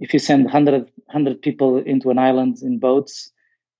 [0.00, 3.30] if you send 100, 100 people into an island in boats,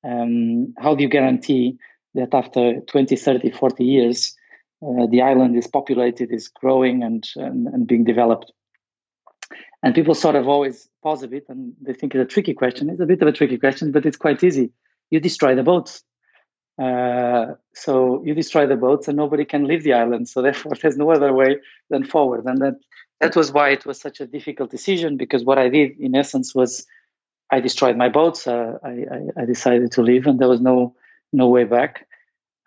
[0.05, 1.77] um, how do you guarantee
[2.15, 4.35] that after 20, 30, 40 years,
[4.83, 8.53] uh, the island is populated, is growing, and, and, and being developed?
[9.83, 12.91] And people sort of always pause a bit and they think it's a tricky question.
[12.91, 14.73] It's a bit of a tricky question, but it's quite easy.
[15.11, 16.03] You destroy the boats.
[16.83, 20.29] Uh, so you destroy the boats and nobody can leave the island.
[20.29, 21.59] So therefore, there's no other way
[21.91, 22.45] than forward.
[22.47, 22.75] And that
[23.21, 26.55] that was why it was such a difficult decision because what I did in essence
[26.55, 26.87] was
[27.51, 28.47] I destroyed my boats.
[28.47, 30.95] Uh, I, I, I, decided to leave, and there was no
[31.33, 32.07] no way back.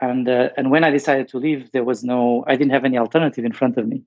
[0.01, 2.97] And uh, and when I decided to leave, there was no I didn't have any
[2.97, 4.03] alternative in front of me.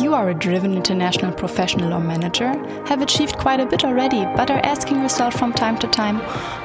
[0.00, 2.50] You are a driven international professional or manager,
[2.86, 6.20] have achieved quite a bit already, but are asking yourself from time to time,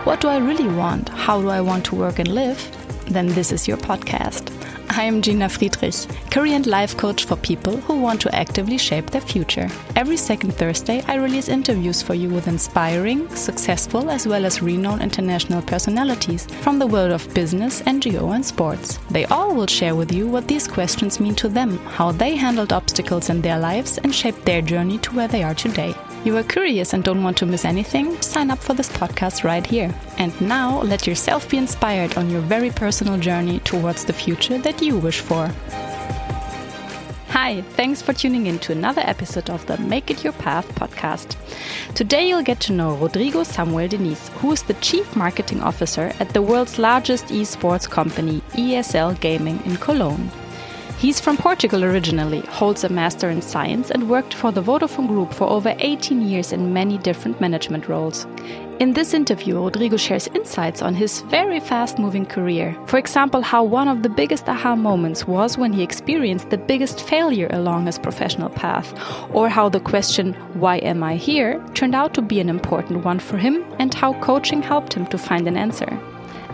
[0.06, 1.10] what do I really want?
[1.10, 2.83] How do I want to work and live?
[3.08, 4.52] Then this is your podcast.
[4.90, 5.96] I am Gina Friedrich,
[6.30, 9.68] career and life coach for people who want to actively shape their future.
[9.96, 15.02] Every second Thursday, I release interviews for you with inspiring, successful, as well as renowned
[15.02, 19.00] international personalities from the world of business, NGO, and sports.
[19.10, 22.72] They all will share with you what these questions mean to them, how they handled
[22.72, 25.96] obstacles in their lives, and shaped their journey to where they are today.
[26.24, 28.22] You are curious and don't want to miss anything?
[28.22, 29.94] Sign up for this podcast right here.
[30.18, 34.82] And now let yourself be inspired on your very personal journey towards the future that
[34.82, 35.52] you wish for.
[37.28, 41.36] Hi, thanks for tuning in to another episode of the Make It Your Path podcast.
[41.94, 46.30] Today you'll get to know Rodrigo Samuel Diniz, who is the Chief Marketing Officer at
[46.30, 50.32] the world's largest esports company, ESL Gaming in Cologne.
[51.04, 55.34] He's from Portugal originally, holds a Master in Science, and worked for the Vodafone Group
[55.34, 58.26] for over 18 years in many different management roles.
[58.80, 62.74] In this interview, Rodrigo shares insights on his very fast moving career.
[62.86, 67.02] For example, how one of the biggest aha moments was when he experienced the biggest
[67.02, 68.98] failure along his professional path,
[69.34, 71.62] or how the question, Why am I here?
[71.74, 75.18] turned out to be an important one for him, and how coaching helped him to
[75.18, 76.00] find an answer.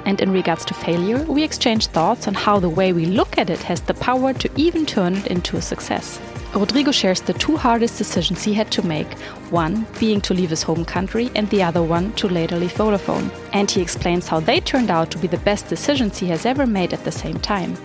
[0.10, 3.52] And in regards to failure, we exchange thoughts on how the way we look at
[3.52, 6.20] it has the power to even turn it into a success.
[6.56, 9.14] Rodrigo shares the two hardest decisions he had to make
[9.52, 13.30] one being to leave his home country, and the other one to later leave Vodafone.
[13.54, 16.66] And he explains how they turned out to be the best decisions he has ever
[16.66, 17.78] made at the same time.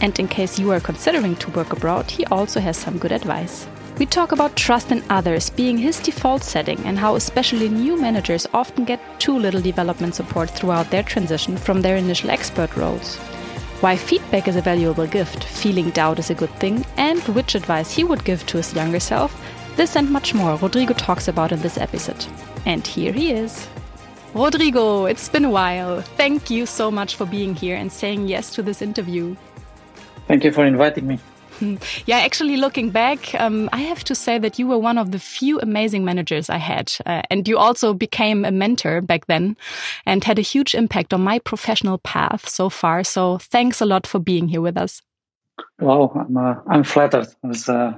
[0.00, 3.68] And in case you are considering to work abroad, he also has some good advice.
[4.00, 8.46] We talk about trust in others being his default setting and how especially new managers
[8.54, 13.18] often get too little development support throughout their transition from their initial expert roles.
[13.82, 17.92] Why feedback is a valuable gift, feeling doubt is a good thing, and which advice
[17.92, 19.38] he would give to his younger self.
[19.76, 22.24] This and much more Rodrigo talks about in this episode.
[22.64, 23.68] And here he is.
[24.32, 26.00] Rodrigo, it's been a while.
[26.00, 29.36] Thank you so much for being here and saying yes to this interview.
[30.26, 31.18] Thank you for inviting me.
[32.06, 35.18] Yeah, actually, looking back, um, I have to say that you were one of the
[35.18, 36.92] few amazing managers I had.
[37.06, 39.56] Uh, and you also became a mentor back then
[40.06, 43.04] and had a huge impact on my professional path so far.
[43.04, 45.02] So thanks a lot for being here with us.
[45.78, 47.28] Wow, I'm, uh, I'm flattered.
[47.44, 47.92] I was uh,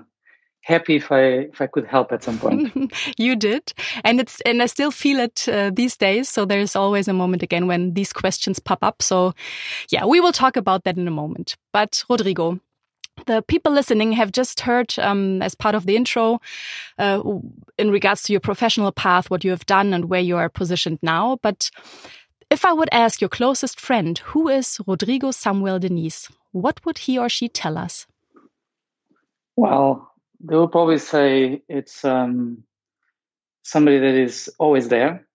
[0.62, 2.92] happy if I if I could help at some point.
[3.18, 3.72] you did,
[4.04, 6.28] and it's and I still feel it uh, these days.
[6.28, 9.02] So there's always a moment again when these questions pop up.
[9.02, 9.34] So
[9.90, 11.56] yeah, we will talk about that in a moment.
[11.72, 12.60] But Rodrigo,
[13.26, 16.40] the people listening have just heard um, as part of the intro
[16.98, 17.22] uh,
[17.78, 20.98] in regards to your professional path, what you have done and where you are positioned
[21.02, 21.38] now.
[21.42, 21.70] But
[22.50, 27.18] if I would ask your closest friend, who is Rodrigo Samuel Diniz, what would he
[27.18, 28.06] or she tell us?
[29.56, 32.64] Well, they will probably say it's um,
[33.62, 35.26] somebody that is always there.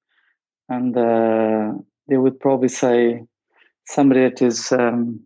[0.70, 1.74] And uh,
[2.09, 3.24] they would probably say
[3.86, 5.22] somebody that is um,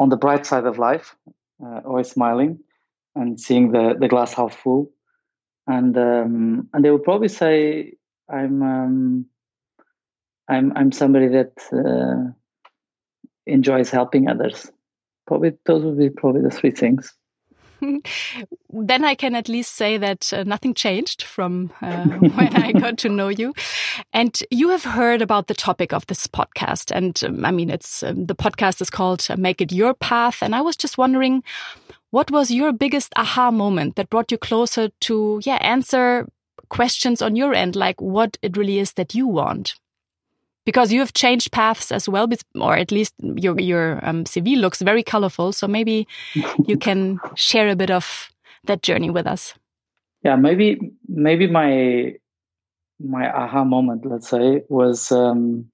[0.00, 1.14] on the bright side of life
[1.64, 2.58] uh, always smiling
[3.14, 4.90] and seeing the, the glass half full.
[5.66, 7.92] And um, and they will probably say,
[8.28, 9.26] "I'm um,
[10.48, 12.32] I'm I'm somebody that uh,
[13.46, 14.72] enjoys helping others."
[15.28, 17.14] Probably those would be probably the three things.
[18.70, 22.98] then I can at least say that uh, nothing changed from uh, when I got
[22.98, 23.54] to know you.
[24.12, 26.94] And you have heard about the topic of this podcast.
[26.94, 30.42] And um, I mean, it's um, the podcast is called uh, Make It Your Path.
[30.42, 31.42] And I was just wondering,
[32.10, 36.28] what was your biggest aha moment that brought you closer to, yeah, answer
[36.68, 39.74] questions on your end, like what it really is that you want?
[40.64, 44.82] Because you have changed paths as well, or at least your your um, CV looks
[44.82, 45.52] very colorful.
[45.52, 46.06] So maybe
[46.66, 48.30] you can share a bit of
[48.64, 49.54] that journey with us.
[50.24, 52.14] Yeah, maybe maybe my
[53.00, 55.70] my aha moment, let's say, was um,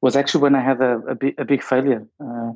[0.00, 2.52] was actually when I had a, a, big, a big failure, uh,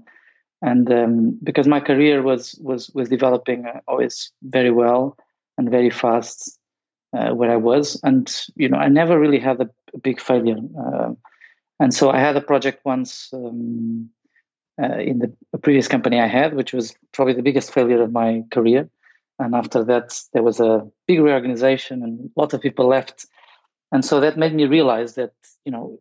[0.63, 5.17] and um, because my career was was was developing uh, always very well
[5.59, 6.59] and very fast
[7.17, 10.59] uh, where I was, and you know I never really had a, a big failure,
[10.79, 11.13] uh,
[11.81, 14.11] and so I had a project once um,
[14.81, 18.45] uh, in the previous company I had, which was probably the biggest failure of my
[18.53, 18.89] career,
[19.39, 23.27] and after that there was a big reorganization and lots of people left,
[23.93, 25.33] and so that made me realize that
[25.65, 26.01] you know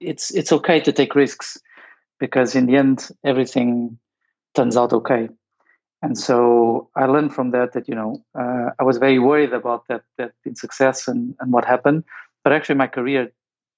[0.00, 1.58] it's it's okay to take risks
[2.20, 3.98] because in the end everything
[4.54, 5.28] turns out okay.
[6.00, 9.88] And so i learned from that that you know uh, i was very worried about
[9.88, 12.04] that that in success and, and what happened.
[12.44, 13.32] But actually my career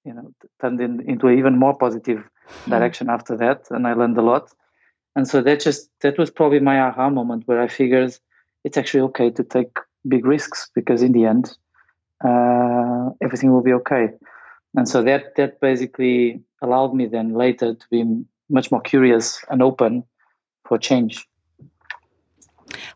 [0.05, 0.31] you know
[0.61, 2.69] turned in, into an even more positive hmm.
[2.69, 3.13] direction mm.
[3.13, 4.51] after that and i learned a lot
[5.15, 8.15] and so that just that was probably my aha moment where i figured
[8.63, 9.77] it's actually okay to take
[10.07, 11.57] big risks because in the end
[12.23, 14.09] uh, everything will be okay
[14.75, 18.03] and so that that basically allowed me then later to be
[18.49, 20.03] much more curious and open
[20.65, 21.27] for change.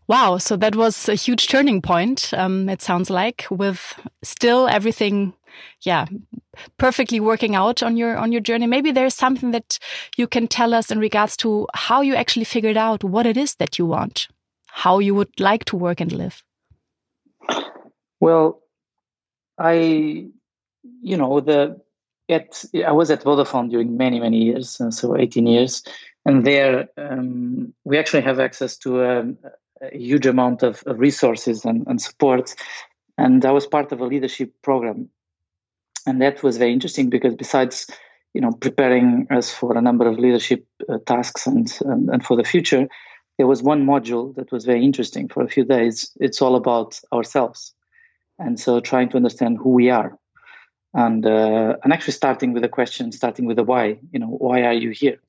[0.08, 2.32] Wow, so that was a huge turning point.
[2.34, 5.34] Um, it sounds like with still everything,
[5.82, 6.06] yeah,
[6.78, 8.68] perfectly working out on your on your journey.
[8.68, 9.80] Maybe there's something that
[10.18, 13.56] you can tell us in regards to how you actually figured out what it is
[13.56, 14.28] that you want,
[14.68, 16.44] how you would like to work and live.
[18.20, 18.62] Well,
[19.58, 20.28] I
[21.02, 21.80] you know the
[22.30, 25.84] at I was at Vodafone during many many years, uh, so 18 years,
[26.26, 29.20] and there um, we actually have access to a,
[29.82, 32.56] a huge amount of, of resources and, and, support.
[33.18, 35.10] And I was part of a leadership program,
[36.06, 37.88] and that was very interesting because besides
[38.34, 42.36] you know preparing us for a number of leadership uh, tasks and, and and for
[42.38, 42.88] the future,
[43.38, 46.12] there was one module that was very interesting for a few days.
[46.20, 47.74] It's all about ourselves,
[48.40, 50.18] and so trying to understand who we are
[50.96, 54.00] and uh, and actually starting with a question, starting with a why.
[54.12, 55.20] You know, why are you here?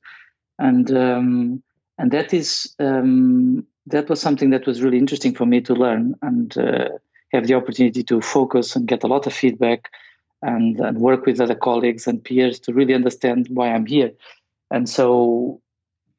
[0.58, 1.62] And um,
[1.98, 6.14] and that is um, that was something that was really interesting for me to learn
[6.22, 6.88] and uh,
[7.32, 9.90] have the opportunity to focus and get a lot of feedback
[10.46, 14.12] and, and work with other colleagues and peers to really understand why I'm here.
[14.70, 15.60] And so,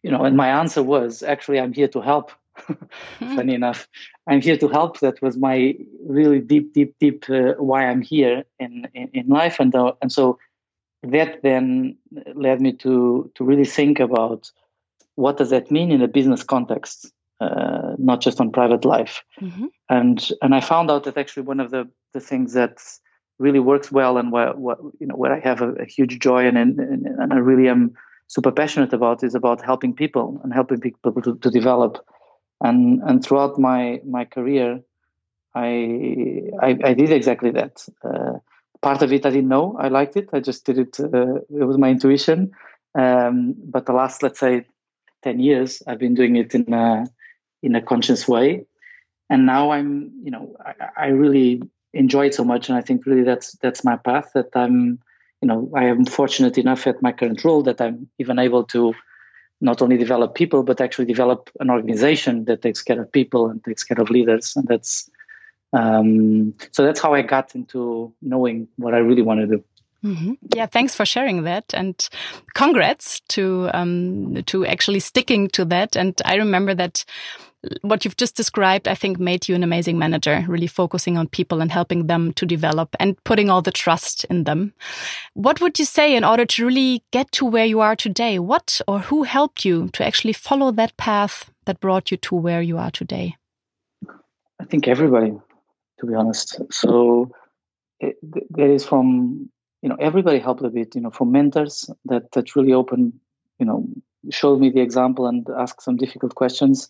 [0.04, 2.32] you know, and my answer was actually I'm here to help
[3.20, 3.88] funny enough
[4.28, 5.76] i'm here to help that was my
[6.08, 10.12] really deep deep deep uh, why i'm here in in, in life and uh, and
[10.12, 10.40] so
[11.04, 11.96] that then
[12.34, 14.52] led me to to really think about
[15.16, 19.68] what does that mean in a business context uh, not just on private life mm-hmm.
[19.90, 22.80] and and i found out that actually one of the the things that
[23.40, 26.46] really works well and where, what you know where i have a, a huge joy
[26.48, 27.96] and, and and i really am
[28.28, 32.06] super passionate about is about helping people and helping people to, to develop.
[32.62, 34.82] And and throughout my my career
[35.56, 35.68] i
[36.62, 37.86] i, I did exactly that.
[38.04, 38.40] Uh,
[38.82, 40.30] part of it i didn't know i liked it.
[40.34, 42.52] I just did it uh, it was my intuition.
[42.96, 44.66] Um, but the last let's say
[45.24, 47.08] 10 years i've been doing it in a
[47.62, 48.66] in a conscious way.
[49.30, 51.62] And now i'm you know I, I really
[51.98, 55.00] enjoy it so much and i think really that's that's my path that i'm
[55.42, 58.94] you know i am fortunate enough at my current role that i'm even able to
[59.60, 63.64] not only develop people but actually develop an organization that takes care of people and
[63.64, 65.10] takes care of leaders and that's
[65.74, 69.64] um, so that's how i got into knowing what i really want to do
[70.04, 70.38] Mm -hmm.
[70.56, 71.96] Yeah, thanks for sharing that, and
[72.54, 73.42] congrats to
[73.74, 75.96] um, to actually sticking to that.
[75.96, 77.06] And I remember that
[77.82, 81.62] what you've just described, I think, made you an amazing manager, really focusing on people
[81.62, 84.74] and helping them to develop and putting all the trust in them.
[85.34, 88.40] What would you say in order to really get to where you are today?
[88.40, 92.62] What or who helped you to actually follow that path that brought you to where
[92.62, 93.36] you are today?
[94.60, 95.34] I think everybody,
[96.00, 96.62] to be honest.
[96.72, 97.32] So
[98.02, 99.50] there is from
[99.82, 100.96] you know everybody helped a bit.
[100.96, 103.20] You know, from mentors that that really open,
[103.60, 103.88] you know,
[104.32, 106.90] showed me the example and asked some difficult questions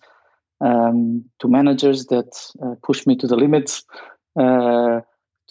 [0.62, 3.84] um, to managers that uh, push me to the limits,
[4.40, 5.02] uh,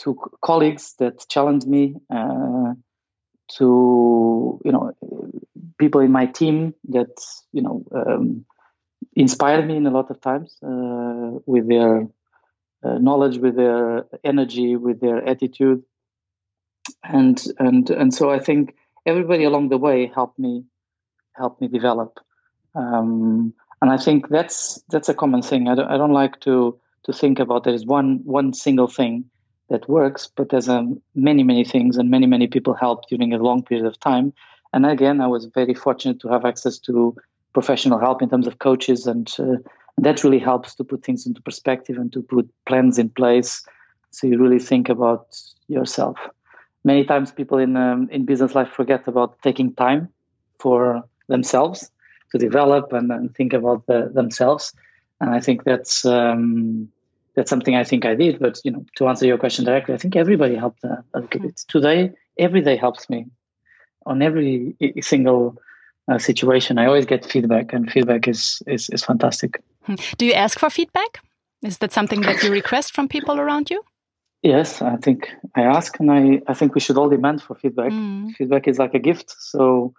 [0.01, 2.75] to colleagues that challenge me, uh,
[3.59, 4.93] to you know
[5.79, 8.45] people in my team that you know um,
[9.15, 12.09] inspire me in a lot of times uh, with their
[12.83, 15.83] uh, knowledge, with their energy, with their attitude,
[17.05, 18.75] and and and so I think
[19.07, 20.65] everybody along the way helped me
[21.35, 22.19] helped me develop.
[22.75, 25.69] Um, and I think that's that's a common thing.
[25.69, 29.25] I don't, I don't like to to think about there is one one single thing
[29.69, 33.39] that works, but there's um, many many things and many many people help during a
[33.39, 34.33] long period of time.
[34.73, 37.15] And again, I was very fortunate to have access to
[37.53, 39.57] professional help in terms of coaches, and uh,
[39.99, 43.65] that really helps to put things into perspective and to put plans in place,
[44.11, 45.37] so you really think about
[45.69, 46.19] yourself.
[46.85, 50.09] Many times, people in um, in business life forget about taking time
[50.59, 51.91] for themselves
[52.39, 54.73] to develop and, and think about the, themselves.
[55.21, 56.91] And I think that's um,
[57.35, 58.39] that's something I think I did.
[58.39, 61.41] But you know, to answer your question directly, I think everybody helped uh, a little
[61.41, 61.61] bit.
[61.69, 63.27] Today, every day helps me
[64.05, 65.59] on every single
[66.11, 66.79] uh, situation.
[66.79, 69.63] I always get feedback, and feedback is, is is fantastic.
[69.83, 69.95] Hmm.
[70.19, 71.21] Do you ask for feedback?
[71.63, 73.83] Is that something that you request from people around you?
[74.43, 77.91] Yes, I think I ask, and I, I think we should all demand for feedback.
[77.91, 78.33] Mm.
[78.37, 79.95] Feedback is like a gift, so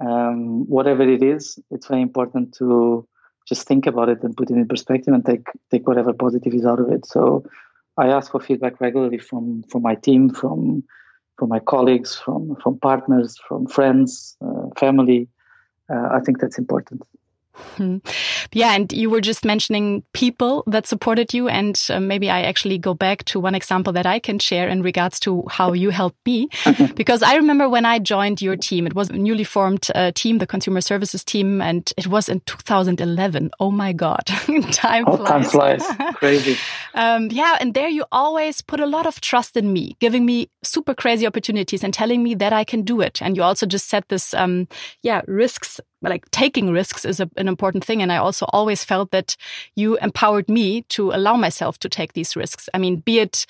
[0.00, 3.06] um, whatever it is, it's very important to
[3.46, 6.64] just think about it and put it in perspective and take take whatever positive is
[6.64, 7.06] out of it.
[7.06, 7.44] So
[7.96, 10.84] I ask for feedback regularly from from my team, from
[11.38, 15.28] from my colleagues, from from partners, from friends, uh, family.
[15.92, 17.02] Uh, I think that's important.
[17.52, 17.98] Hmm.
[18.52, 22.78] Yeah, and you were just mentioning people that supported you, and uh, maybe I actually
[22.78, 26.18] go back to one example that I can share in regards to how you helped
[26.24, 26.48] me,
[26.94, 30.38] because I remember when I joined your team, it was a newly formed uh, team,
[30.38, 33.50] the consumer services team, and it was in 2011.
[33.58, 34.22] Oh my God,
[34.72, 35.28] time oh, flies!
[35.28, 36.56] Time flies, crazy.
[36.94, 40.50] um, yeah, and there you always put a lot of trust in me, giving me
[40.62, 43.20] super crazy opportunities and telling me that I can do it.
[43.20, 44.68] And you also just set this, um,
[45.02, 48.02] yeah, risks like taking risks is a, an important thing.
[48.02, 49.36] And I also always felt that
[49.76, 52.68] you empowered me to allow myself to take these risks.
[52.72, 53.46] I mean, be it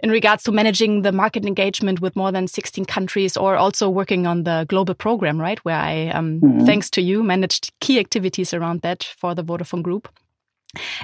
[0.00, 4.26] in regards to managing the market engagement with more than 16 countries or also working
[4.26, 5.58] on the global program, right?
[5.64, 6.66] Where I, um, mm -hmm.
[6.66, 10.08] thanks to you, managed key activities around that for the Vodafone Group.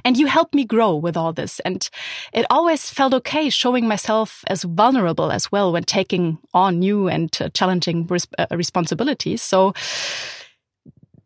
[0.04, 1.60] And you helped me grow with all this.
[1.60, 1.88] And
[2.32, 7.36] it always felt okay showing myself as vulnerable as well when taking on new and
[7.40, 9.42] uh, challenging res uh, responsibilities.
[9.42, 9.72] So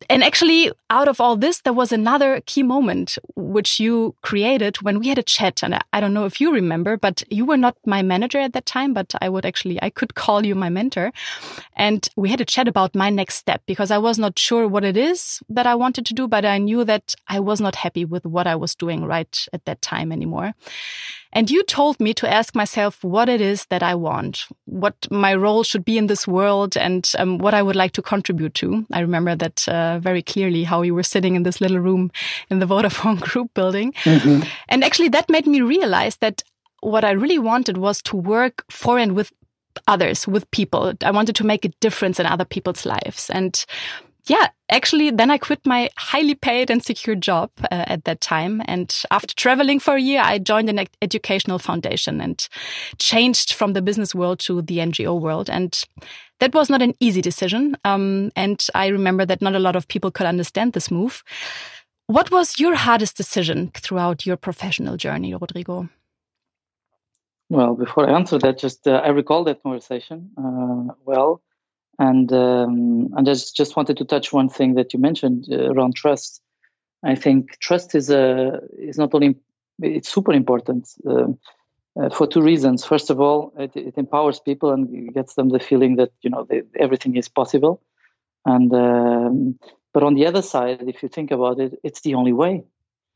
[0.09, 4.99] and actually, out of all this, there was another key moment which you created when
[4.99, 5.63] we had a chat.
[5.63, 8.65] And I don't know if you remember, but you were not my manager at that
[8.65, 11.11] time, but I would actually, I could call you my mentor.
[11.75, 14.83] And we had a chat about my next step because I was not sure what
[14.85, 18.05] it is that I wanted to do, but I knew that I was not happy
[18.05, 20.53] with what I was doing right at that time anymore.
[21.33, 25.35] And you told me to ask myself what it is that I want, what my
[25.35, 28.85] role should be in this world, and um, what I would like to contribute to.
[28.91, 32.11] I remember that uh, very clearly how you were sitting in this little room
[32.49, 33.93] in the Vodafone Group building.
[34.05, 34.47] Mm -hmm.
[34.67, 36.43] And actually, that made me realize that
[36.81, 39.31] what I really wanted was to work for and with
[39.87, 40.93] others, with people.
[41.01, 43.29] I wanted to make a difference in other people's lives.
[43.29, 43.65] And
[44.27, 48.61] yeah, actually, then I quit my highly paid and secure job uh, at that time.
[48.65, 52.47] And after traveling for a year, I joined an educational foundation and
[52.99, 55.49] changed from the business world to the NGO world.
[55.49, 55.81] And
[56.39, 57.77] that was not an easy decision.
[57.85, 61.23] Um, and I remember that not a lot of people could understand this move.
[62.07, 65.89] What was your hardest decision throughout your professional journey, Rodrigo?
[67.49, 71.41] Well, before I answer that, just uh, I recall that conversation uh, well
[71.99, 75.95] and um, and just just wanted to touch one thing that you mentioned uh, around
[75.95, 76.41] trust.
[77.03, 79.35] I think trust is a is not only
[79.79, 81.27] it's super important uh,
[81.99, 82.85] uh, for two reasons.
[82.85, 86.45] First of all, it, it, empowers people and gets them the feeling that you know
[86.49, 87.81] they, everything is possible.
[88.45, 89.59] And um,
[89.93, 92.63] but on the other side, if you think about it, it's the only way.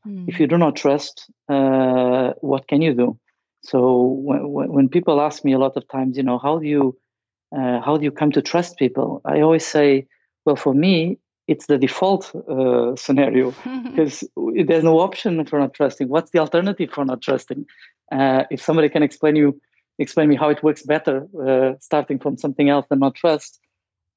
[0.06, 0.28] Mm.
[0.28, 3.18] If you do not trust, uh, what can you do?
[3.62, 6.98] So when, when people ask me a lot of times, you know, how do you
[7.56, 9.20] uh, how do you come to trust people?
[9.24, 10.06] I always say,
[10.44, 11.18] well, for me,
[11.48, 13.50] it's the default uh, scenario
[13.84, 14.24] because
[14.66, 16.08] there's no option for not trusting.
[16.08, 17.66] What's the alternative for not trusting?
[18.10, 19.60] Uh, if somebody can explain you,
[19.98, 23.60] explain me how it works better, uh, starting from something else than not trust.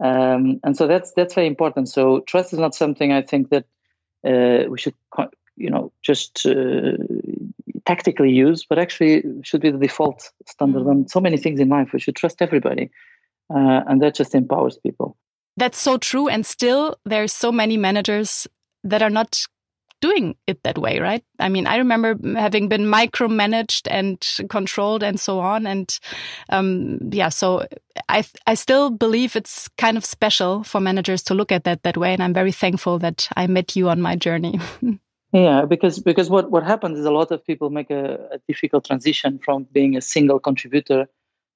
[0.04, 1.88] Um, and so that's that's very important.
[1.89, 3.65] So trust is not something I think that
[4.27, 4.96] uh, we should,
[5.56, 6.98] you know, just uh,
[7.86, 10.89] tactically use, but actually should be the default standard mm.
[10.89, 11.94] on so many things in life.
[11.94, 12.92] We should trust everybody
[13.54, 15.18] uh, and that just empowers people.
[15.58, 16.28] That's so true.
[16.28, 18.48] And still, there's so many managers
[18.84, 19.46] that are not
[20.02, 21.24] doing it that way, right?
[21.40, 25.66] I mean, I remember having been micromanaged and controlled and so on.
[25.66, 25.98] And
[26.50, 27.66] um, yeah, so
[28.10, 31.98] I I still believe it's kind of special for managers to look at that that
[31.98, 32.14] way.
[32.14, 34.60] And I'm very thankful that I met you on my journey.
[35.32, 38.86] yeah, because because what what happens is a lot of people make a, a difficult
[38.86, 41.08] transition from being a single contributor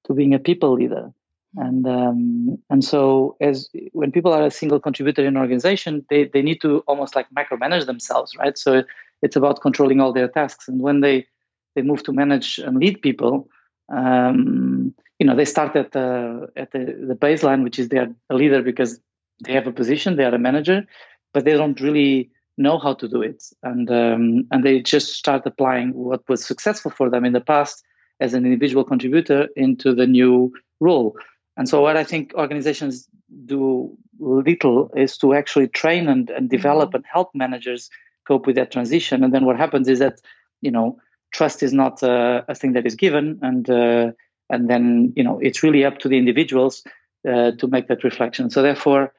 [0.04, 1.12] to being a people leader
[1.56, 6.24] and um, and so as when people are a single contributor in an organization they,
[6.24, 8.56] they need to almost like micromanage themselves right?
[8.56, 8.84] So
[9.22, 10.68] it's about controlling all their tasks.
[10.68, 11.26] And when they
[11.74, 13.48] they move to manage and lead people
[13.92, 16.78] um, you know they start at the at the,
[17.08, 19.00] the baseline which is they're a leader because
[19.44, 20.86] they have a position they are a manager
[21.32, 22.30] but they don't really
[22.60, 23.42] know how to do it.
[23.62, 27.82] And um, and they just start applying what was successful for them in the past
[28.20, 31.16] as an individual contributor into the new role
[31.60, 33.06] and so, what I think organizations
[33.44, 36.96] do little is to actually train and, and develop mm-hmm.
[36.96, 37.90] and help managers
[38.26, 39.22] cope with that transition.
[39.22, 40.22] And then what happens is that
[40.62, 40.98] you know
[41.34, 44.12] trust is not uh, a thing that is given, and uh,
[44.48, 46.82] and then you know it's really up to the individuals
[47.28, 48.48] uh, to make that reflection.
[48.48, 49.12] So therefore,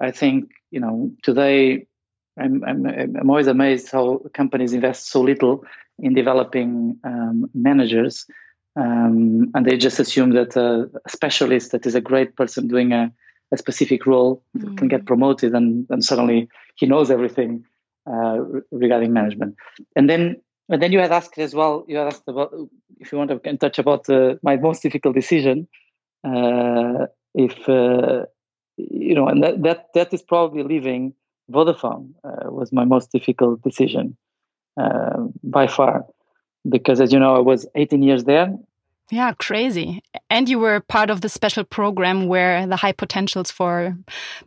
[0.00, 1.86] I think you know today
[2.36, 5.64] I'm I'm, I'm always amazed how companies invest so little
[6.00, 8.26] in developing um, managers.
[8.76, 13.12] Um, and they just assume that a specialist that is a great person doing a,
[13.52, 14.76] a specific role mm.
[14.76, 15.06] can get mm.
[15.06, 17.64] promoted and, and suddenly he knows everything
[18.10, 18.38] uh,
[18.72, 19.54] regarding management.
[19.94, 21.84] And then and then you had asked as well.
[21.88, 22.52] You had asked about
[22.98, 25.68] if you want to can touch about uh, my most difficult decision.
[26.26, 28.24] Uh, if uh,
[28.76, 31.12] you know, and that that that is probably leaving
[31.50, 34.16] Vodafone uh, was my most difficult decision
[34.80, 36.06] uh, by far,
[36.68, 38.56] because as you know, I was 18 years there.
[39.10, 40.02] Yeah, crazy.
[40.30, 43.96] And you were part of the special program where the high potentials for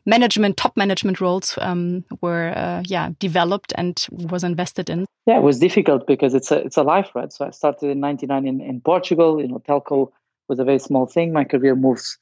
[0.06, 5.06] management, top management roles um, were, uh, yeah, developed and was invested in.
[5.28, 7.32] Yeah, it was difficult because it's a it's a life, right?
[7.32, 9.40] So I started in '99 in, in Portugal.
[9.40, 10.12] You know, telco
[10.48, 11.34] was a very small thing.
[11.34, 12.18] My career moves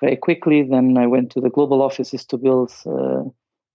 [0.00, 0.62] very quickly.
[0.62, 3.22] Then I went to the global offices to build uh,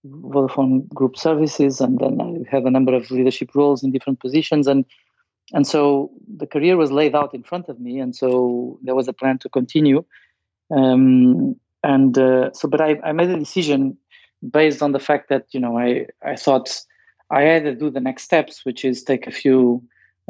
[0.06, 4.66] Vodafone Group services, and then I had a number of leadership roles in different positions.
[4.66, 4.84] And
[5.52, 9.08] and so the career was laid out in front of me, and so there was
[9.08, 10.04] a plan to continue.
[10.70, 13.98] Um, and uh, so, but I, I made a decision
[14.48, 16.80] based on the fact that you know I I thought
[17.30, 19.82] I either do the next steps, which is take a few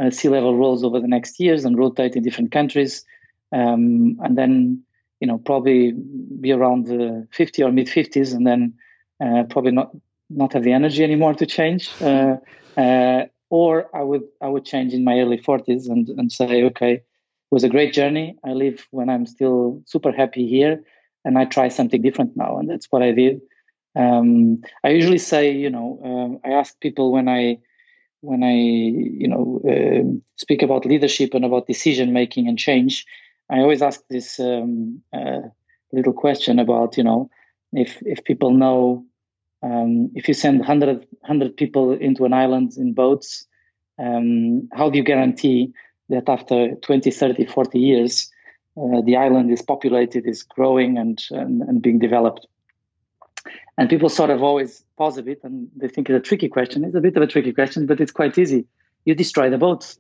[0.02, 3.04] uh, C-level roles over the next years and rotate in different countries,
[3.52, 4.83] um, and then
[5.21, 5.92] you know probably
[6.40, 8.75] be around the 50 or mid 50s, and then
[9.23, 9.95] uh, probably not
[10.31, 11.90] not have the energy anymore to change.
[12.00, 12.37] Uh,
[12.76, 16.94] uh, or I would I would change in my early 40s and, and say, okay,
[16.94, 17.04] it
[17.50, 18.35] was a great journey.
[18.42, 20.82] I live when I'm still super happy here,
[21.23, 23.42] and I try something different now, and that's what I did.
[23.94, 27.59] Um, I usually say, you know, um, I ask people when I
[28.23, 28.56] when I
[29.23, 30.02] you know uh,
[30.37, 33.04] speak about leadership and about decision making and change.
[33.50, 35.42] I always ask this um, uh,
[35.92, 37.29] little question about you know
[37.74, 39.05] if if people know
[39.62, 43.46] um, if you send 100, 100 people into an island in boats,
[44.02, 45.72] um, how do you guarantee
[46.08, 48.30] that after 20, 30, 40 years,
[48.76, 52.46] uh, the island is populated, is growing, and, and, and being developed?
[53.78, 56.84] And people sort of always pause a bit and they think it's a tricky question.
[56.84, 58.66] It's a bit of a tricky question, but it's quite easy.
[59.04, 59.98] You destroy the boats.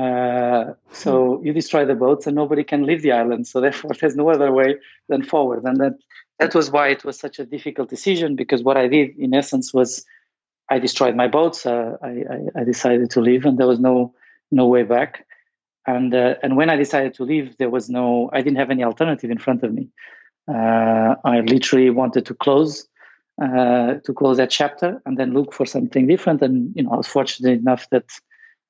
[0.00, 1.46] Uh, so hmm.
[1.46, 3.46] you destroy the boats and nobody can leave the island.
[3.46, 4.76] So therefore, there's no other way
[5.08, 5.64] than forward.
[5.64, 5.94] And that
[6.38, 9.72] that was why it was such a difficult decision because what I did in essence
[9.72, 10.04] was
[10.68, 11.66] I destroyed my boats.
[11.66, 14.14] Uh, I, I, I, decided to leave, and there was no
[14.50, 15.26] no way back.
[15.86, 18.30] And uh, and when I decided to leave, there was no.
[18.32, 19.88] I didn't have any alternative in front of me.
[20.48, 22.88] Uh, I literally wanted to close
[23.40, 26.42] uh, to close that chapter and then look for something different.
[26.42, 28.10] And you know, I was fortunate enough that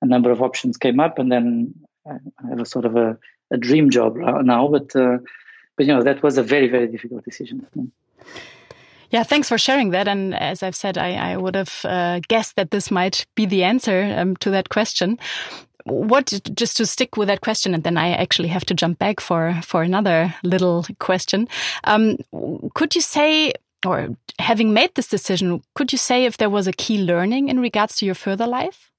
[0.03, 1.75] a number of options came up, and then
[2.07, 2.19] I
[2.51, 3.19] have a sort of a,
[3.51, 5.19] a dream job now, but uh,
[5.77, 7.67] but you know that was a very very difficult decision.
[9.11, 10.09] Yeah, thanks for sharing that.
[10.09, 13.65] And as I've said, I, I would have uh, guessed that this might be the
[13.65, 15.19] answer um, to that question.
[15.85, 19.21] What, just to stick with that question, and then I actually have to jump back
[19.21, 21.47] for for another little question.
[21.85, 22.17] Um,
[22.75, 23.53] could you say,
[23.87, 24.09] or
[24.41, 27.97] having made this decision, could you say if there was a key learning in regards
[27.99, 28.91] to your further life?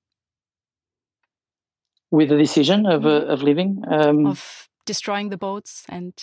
[2.10, 6.14] With the decision of uh, of leaving, um, of destroying the boats and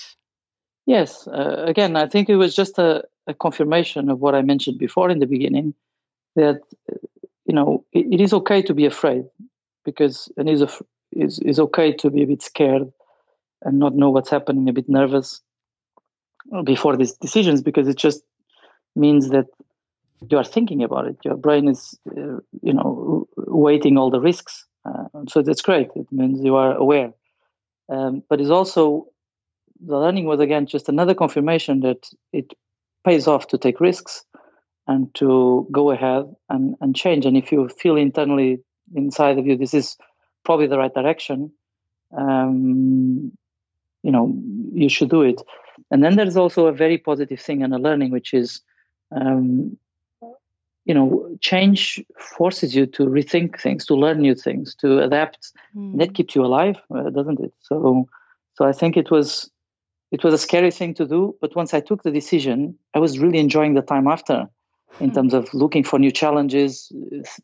[0.87, 4.79] Yes, uh, again, I think it was just a, a, confirmation of what I mentioned
[4.79, 5.75] before in the beginning
[6.37, 6.61] that
[7.47, 9.25] you know it, it is okay to be afraid
[9.85, 10.63] because and is
[11.13, 12.93] is is okay to be a bit scared
[13.63, 15.41] and not know what's happening, a bit nervous
[16.65, 18.23] before these decisions because it just
[18.95, 19.47] means that
[20.31, 21.17] you are thinking about it.
[21.25, 24.67] Your brain is, uh, you know, weighting all the risks.
[24.85, 25.89] Uh, so that's great.
[25.97, 27.13] It means you are aware.
[27.89, 29.07] Um, but it's also
[29.81, 32.55] the learning was again just another confirmation that it
[33.05, 34.25] pays off to take risks
[34.87, 37.27] and to go ahead and, and change.
[37.27, 38.61] And if you feel internally
[38.95, 39.97] inside of you, this is
[40.45, 41.53] probably the right direction,
[42.17, 43.33] um,
[44.03, 44.35] you know,
[44.73, 45.41] you should do it.
[45.91, 48.61] And then there's also a very positive thing and a learning, which is,
[49.11, 49.79] um,
[50.85, 55.53] you know, change forces you to rethink things, to learn new things, to adapt.
[55.75, 55.99] Mm.
[55.99, 57.55] That keeps you alive, uh, doesn't it?
[57.61, 58.07] So,
[58.55, 59.51] so I think it was
[60.15, 62.59] it was a scary thing to do but once i took the decision
[62.95, 64.39] i was really enjoying the time after
[65.01, 65.15] in hmm.
[65.17, 66.93] terms of looking for new challenges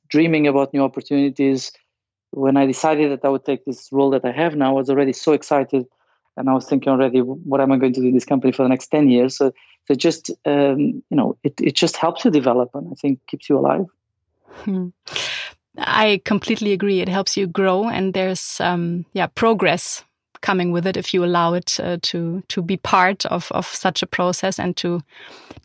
[0.09, 1.73] dreaming about new opportunities
[2.31, 4.89] when i decided that i would take this role that i have now i was
[4.91, 5.85] already so excited
[6.37, 8.63] and I was thinking already, what am I going to do in this company for
[8.63, 9.37] the next ten years?
[9.37, 9.53] So,
[9.87, 13.49] so just um, you know, it it just helps you develop, and I think keeps
[13.49, 13.87] you alive.
[14.65, 14.89] Hmm.
[15.79, 17.01] I completely agree.
[17.01, 20.05] It helps you grow, and there's um, yeah progress
[20.41, 24.03] coming with it if you allow it uh, to to be part of of such
[24.03, 25.01] a process and to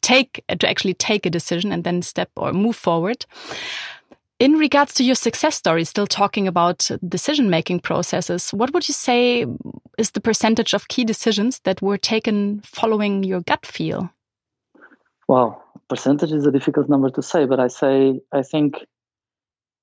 [0.01, 3.25] take to actually take a decision and then step or move forward.
[4.37, 8.93] In regards to your success story, still talking about decision making processes, what would you
[8.93, 9.45] say
[9.97, 14.09] is the percentage of key decisions that were taken following your gut feel?
[15.27, 18.85] Well, percentage is a difficult number to say, but I say I think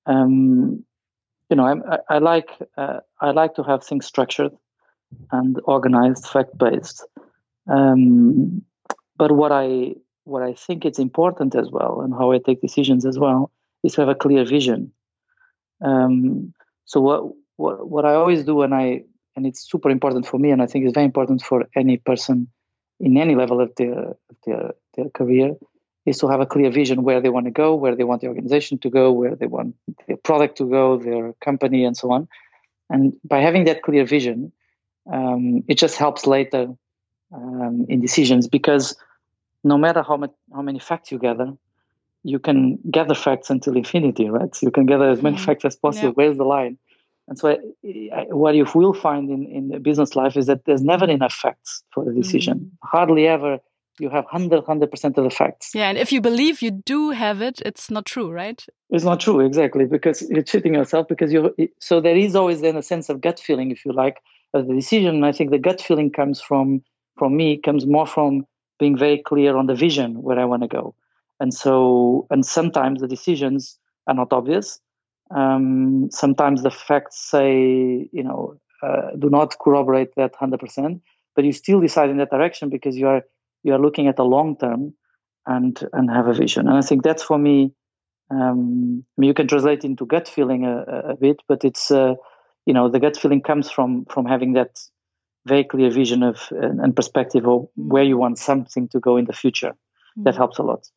[0.05, 0.85] um,
[1.49, 4.51] you know I, I like uh, I like to have things structured
[5.31, 7.05] and organized, fact based.
[7.67, 8.63] Um,
[9.17, 9.95] but what I
[10.25, 13.51] what I think it's important as well, and how I take decisions as well,
[13.83, 14.91] is to have a clear vision.
[15.83, 16.53] Um,
[16.85, 17.23] so what,
[17.57, 19.03] what what I always do when I
[19.35, 22.47] and it's super important for me, and I think it's very important for any person
[22.99, 25.55] in any level of their of their, their career,
[26.05, 28.27] is to have a clear vision where they want to go, where they want the
[28.27, 29.75] organization to go, where they want
[30.07, 32.27] their product to go, their company, and so on.
[32.89, 34.51] And by having that clear vision,
[35.11, 36.67] um, it just helps later
[37.33, 38.95] um, in decisions because
[39.63, 41.53] no matter how much how many facts you gather,
[42.23, 44.55] you can gather facts until infinity, right?
[44.61, 45.45] You can gather as many mm-hmm.
[45.45, 46.09] facts as possible.
[46.09, 46.13] Yeah.
[46.13, 46.77] Where's the line?
[47.27, 50.83] And so, I, I, what you will find in in business life is that there's
[50.83, 52.57] never enough facts for the decision.
[52.57, 52.87] Mm-hmm.
[52.97, 53.59] Hardly ever
[53.99, 55.71] you have 100 100% of the facts.
[55.73, 58.63] Yeah, and if you believe you do have it, it's not true, right?
[58.89, 61.07] It's not true, exactly, because you're cheating yourself.
[61.07, 64.17] Because you're so there is always then a sense of gut feeling, if you like,
[64.61, 65.23] the decision.
[65.23, 66.83] I think the gut feeling comes from
[67.17, 68.45] from me comes more from
[68.79, 70.95] being very clear on the vision where I want to go,
[71.39, 74.79] and so and sometimes the decisions are not obvious.
[75.31, 81.01] Um, sometimes the facts say you know uh, do not corroborate that hundred percent,
[81.35, 83.23] but you still decide in that direction because you are
[83.63, 84.93] you are looking at the long term
[85.47, 86.67] and and have a vision.
[86.67, 87.73] And I think that's for me.
[88.31, 92.15] Um, I mean, you can translate into gut feeling a, a bit, but it's uh,
[92.65, 94.79] you know the gut feeling comes from from having that
[95.45, 99.33] very clear vision of and, perspective of where you want something to go in the
[99.33, 99.71] future.
[99.71, 100.23] Mm-hmm.
[100.23, 100.87] That helps a lot.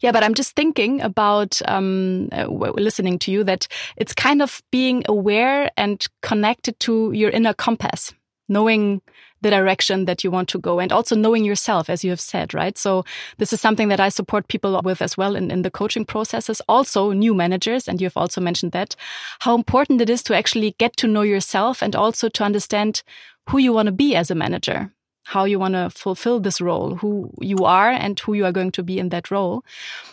[0.00, 4.62] Yeah, but I'm just thinking about um, uh, listening to you that it's kind of
[4.72, 8.12] being aware and connected to your inner compass,
[8.48, 9.00] knowing
[9.42, 12.54] the direction that you want to go and also knowing yourself, as you have said,
[12.54, 12.78] right?
[12.78, 13.04] So
[13.38, 16.62] this is something that I support people with as well in, in the coaching processes.
[16.68, 17.86] Also new managers.
[17.86, 18.96] And you've also mentioned that
[19.40, 23.02] how important it is to actually get to know yourself and also to understand
[23.48, 24.90] who you want to be as a manager
[25.26, 28.70] how you want to fulfill this role, who you are and who you are going
[28.72, 29.64] to be in that role.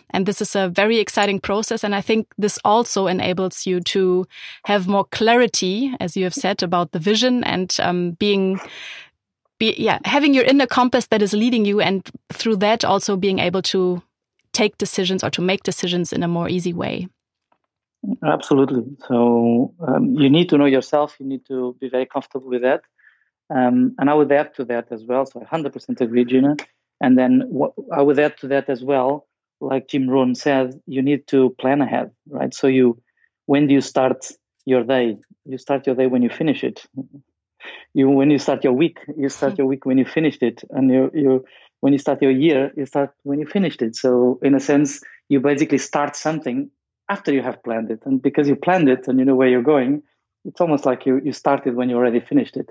[0.10, 1.84] And this is a very exciting process.
[1.84, 4.28] And I think this also enables you to
[4.65, 8.60] have more clarity, as you have said, about the vision and um, being
[9.60, 13.39] be, yeah, having your inner compass that is leading you, and through that also being
[13.39, 14.02] able to
[14.52, 17.08] take decisions or to make decisions in a more easy way.
[18.23, 18.84] Absolutely.
[19.08, 21.15] So um, you need to know yourself.
[21.19, 22.82] You need to be very comfortable with that.
[23.56, 25.26] Um, and I would add to that as well.
[25.26, 26.56] So I 100% agree, Gina.
[27.02, 27.52] And then
[27.92, 29.28] I would add to that as well,
[29.60, 32.54] like Jim Rohn said, you need to plan ahead, right?
[32.54, 33.02] So you,
[33.46, 34.26] when do you start
[34.66, 35.18] your day?
[35.46, 36.86] You start your day when you finish it
[37.94, 40.92] you when you start your week you start your week when you finished it and
[40.92, 41.46] you you
[41.82, 45.02] when you start your year you start when you finished it so in a sense
[45.30, 46.70] you basically start something
[47.10, 49.62] after you have planned it and because you planned it and you know where you're
[49.62, 50.02] going
[50.46, 52.70] it's almost like you you started when you already finished it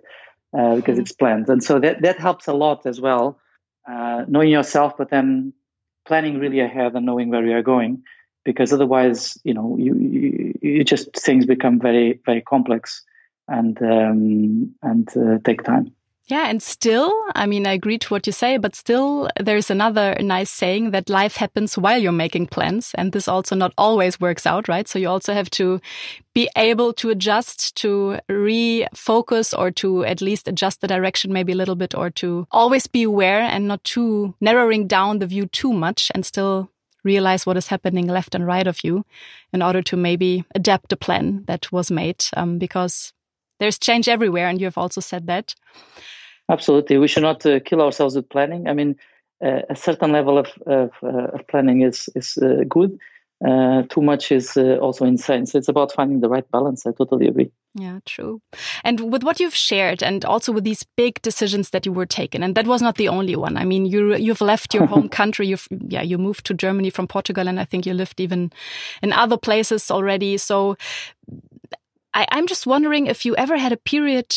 [0.56, 1.02] uh, because mm-hmm.
[1.02, 3.38] it's planned and so that that helps a lot as well
[3.88, 5.52] uh, knowing yourself but then
[6.06, 8.02] planning really ahead and knowing where you are going
[8.44, 13.04] because otherwise you know you, you, you just things become very very complex
[13.48, 15.92] and um, and uh, take time.
[16.32, 20.16] Yeah, and still, I mean, I agree to what you say, but still, there's another
[20.18, 22.92] nice saying that life happens while you're making plans.
[22.94, 24.88] And this also not always works out, right?
[24.88, 25.78] So you also have to
[26.32, 31.54] be able to adjust, to refocus, or to at least adjust the direction maybe a
[31.56, 35.74] little bit, or to always be aware and not too narrowing down the view too
[35.74, 36.70] much and still
[37.04, 39.04] realize what is happening left and right of you
[39.52, 42.24] in order to maybe adapt a plan that was made.
[42.34, 43.12] Um, because
[43.60, 45.54] there's change everywhere, and you have also said that.
[46.52, 48.68] Absolutely, we should not uh, kill ourselves with planning.
[48.68, 48.96] I mean,
[49.42, 52.98] uh, a certain level of of, uh, of planning is is uh, good.
[53.42, 55.46] Uh, too much is uh, also insane.
[55.46, 56.86] So it's about finding the right balance.
[56.86, 57.50] I totally agree.
[57.74, 58.40] Yeah, true.
[58.84, 62.42] And with what you've shared, and also with these big decisions that you were taken,
[62.42, 63.56] and that was not the only one.
[63.56, 65.46] I mean, you you've left your home country.
[65.46, 68.52] You've yeah, you moved to Germany from Portugal, and I think you lived even
[69.02, 70.36] in other places already.
[70.36, 70.76] So
[72.12, 74.36] I, I'm just wondering if you ever had a period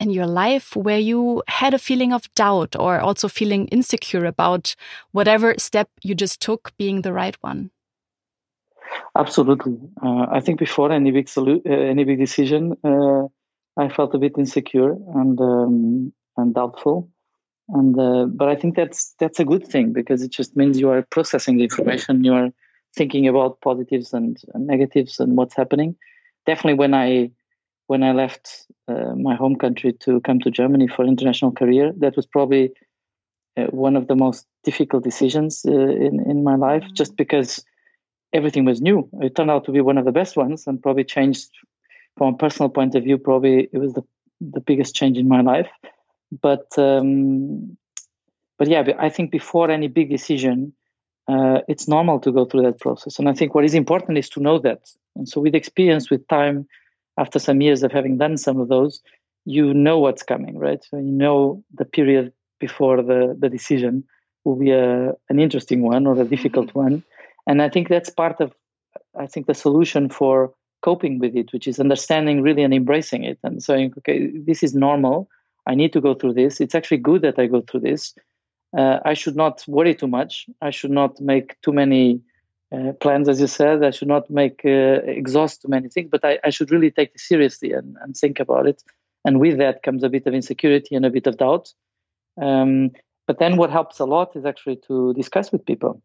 [0.00, 4.74] in your life where you had a feeling of doubt or also feeling insecure about
[5.12, 7.70] whatever step you just took being the right one?
[9.16, 9.78] Absolutely.
[10.02, 13.26] Uh, I think before any big uh, any big decision, uh,
[13.76, 17.10] I felt a bit insecure and um, and doubtful.
[17.68, 20.90] And uh, but I think that's that's a good thing because it just means you
[20.90, 22.50] are processing the information, you are
[22.94, 25.96] thinking about positives and, and negatives and what's happening.
[26.46, 27.30] Definitely, when I
[27.86, 32.16] when I left uh, my home country to come to Germany for international career, that
[32.16, 32.72] was probably
[33.56, 36.94] uh, one of the most difficult decisions uh, in in my life, mm-hmm.
[36.94, 37.64] just because
[38.32, 39.08] everything was new.
[39.20, 41.50] It turned out to be one of the best ones, and probably changed
[42.16, 43.18] from a personal point of view.
[43.18, 44.02] Probably it was the
[44.40, 45.70] the biggest change in my life.
[46.42, 47.76] But um,
[48.58, 50.72] but yeah, I think before any big decision,
[51.28, 53.18] uh, it's normal to go through that process.
[53.18, 54.90] And I think what is important is to know that.
[55.16, 56.66] And so, with experience, with time,
[57.18, 59.00] after some years of having done some of those,
[59.44, 60.82] you know what's coming, right?
[60.84, 64.04] So you know the period before the, the decision
[64.44, 66.78] will be a, an interesting one or a difficult mm-hmm.
[66.78, 67.04] one.
[67.46, 68.54] And I think that's part of,
[69.18, 73.38] I think, the solution for coping with it, which is understanding really and embracing it
[73.42, 75.28] and saying, okay, this is normal.
[75.66, 76.60] I need to go through this.
[76.60, 78.14] It's actually good that I go through this.
[78.76, 80.46] Uh, I should not worry too much.
[80.60, 82.20] I should not make too many
[82.74, 83.84] uh, plans, as you said.
[83.84, 87.10] I should not make uh, exhaust too many things, but I, I should really take
[87.14, 88.82] it seriously and, and, think about it.
[89.24, 91.72] And with that comes a bit of insecurity and a bit of doubt.
[92.40, 92.90] Um,
[93.26, 96.02] but then what helps a lot is actually to discuss with people.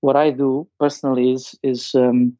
[0.00, 2.36] What I do personally is is um,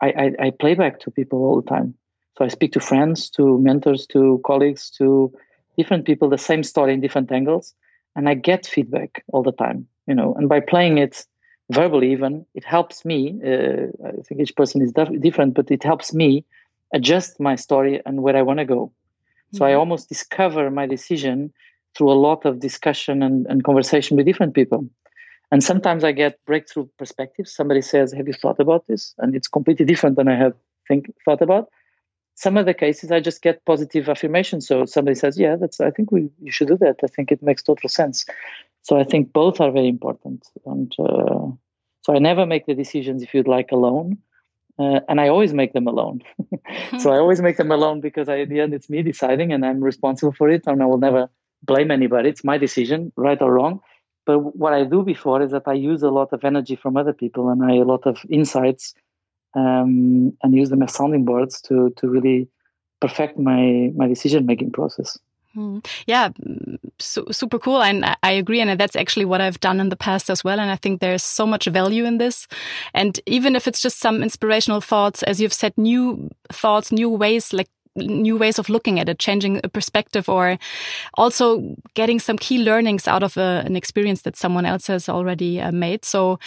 [0.00, 1.94] I, I, I play back to people all the time.
[2.36, 5.32] So I speak to friends, to mentors, to colleagues, to
[5.76, 7.74] different people, the same story in different angles,
[8.14, 9.86] and I get feedback all the time.
[10.06, 11.26] You know, and by playing it
[11.70, 13.40] verbally, even it helps me.
[13.44, 16.44] Uh, I think each person is different, but it helps me
[16.92, 18.86] adjust my story and where I want to go.
[18.86, 19.56] Mm-hmm.
[19.56, 19.80] So I mm-hmm.
[19.80, 21.52] almost discover my decision
[21.96, 24.88] through a lot of discussion and, and conversation with different people.
[25.50, 27.54] And sometimes I get breakthrough perspectives.
[27.54, 30.54] Somebody says, "Have you thought about this?" And it's completely different than I have
[30.86, 31.68] think thought about.
[32.34, 34.60] Some of the cases I just get positive affirmation.
[34.60, 35.80] So somebody says, "Yeah, that's.
[35.80, 36.96] I think we you should do that.
[37.02, 38.26] I think it makes total sense."
[38.82, 40.46] So I think both are very important.
[40.66, 41.46] And uh,
[42.02, 44.18] so I never make the decisions, if you'd like, alone.
[44.78, 46.22] Uh, and I always make them alone.
[46.98, 49.66] so I always make them alone because I, at the end it's me deciding and
[49.66, 50.62] I'm responsible for it.
[50.66, 51.28] And I will never
[51.62, 52.28] blame anybody.
[52.28, 53.80] It's my decision, right or wrong.
[54.24, 57.12] But what I do before is that I use a lot of energy from other
[57.12, 58.94] people and I a lot of insights
[59.54, 62.48] um, and use them as sounding boards to to really
[63.00, 65.18] perfect my my decision making process.
[65.58, 65.78] Hmm.
[66.06, 66.28] Yeah,
[67.00, 67.82] su super cool.
[67.82, 68.60] And I agree.
[68.60, 70.60] And that's actually what I've done in the past as well.
[70.60, 72.46] And I think there's so much value in this.
[72.94, 77.52] And even if it's just some inspirational thoughts, as you've said, new thoughts, new ways,
[77.52, 80.58] like new ways of looking at it, changing a perspective, or
[81.14, 85.60] also getting some key learnings out of a, an experience that someone else has already
[85.60, 86.04] uh, made.
[86.04, 86.38] So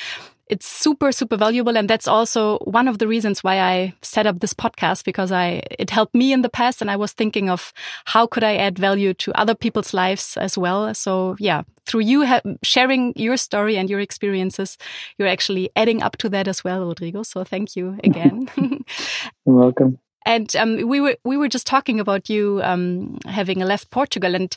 [0.51, 1.77] it's super super valuable.
[1.77, 5.63] And that's also one of the reasons why I set up this podcast because I
[5.79, 7.73] it helped me in the past and I was thinking of
[8.05, 10.93] how could I add value to other people's lives as well.
[10.93, 12.23] So yeah through you
[12.63, 14.77] sharing your story and your experiences
[15.17, 17.23] you're actually adding up to that as well Rodrigo.
[17.23, 18.49] So thank you again.
[19.45, 19.99] You're welcome.
[20.25, 24.55] And um, we were we were just talking about you um, having left Portugal, and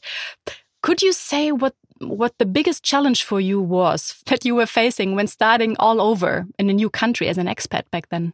[0.83, 1.74] could you say what
[2.09, 6.47] what the biggest challenge for you was that you were facing when starting all over
[6.59, 8.33] in a new country as an expat back then?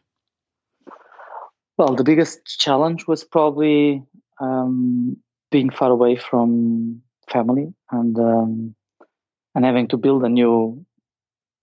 [1.76, 4.04] Well, the biggest challenge was probably
[4.38, 5.16] um,
[5.50, 8.74] being far away from family and um,
[9.54, 10.84] and having to build a new,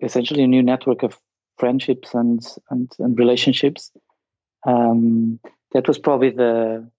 [0.02, 1.20] essentially a new network of
[1.58, 3.92] friendships and and, and relationships.
[4.66, 5.40] Um,
[5.74, 6.90] that was probably the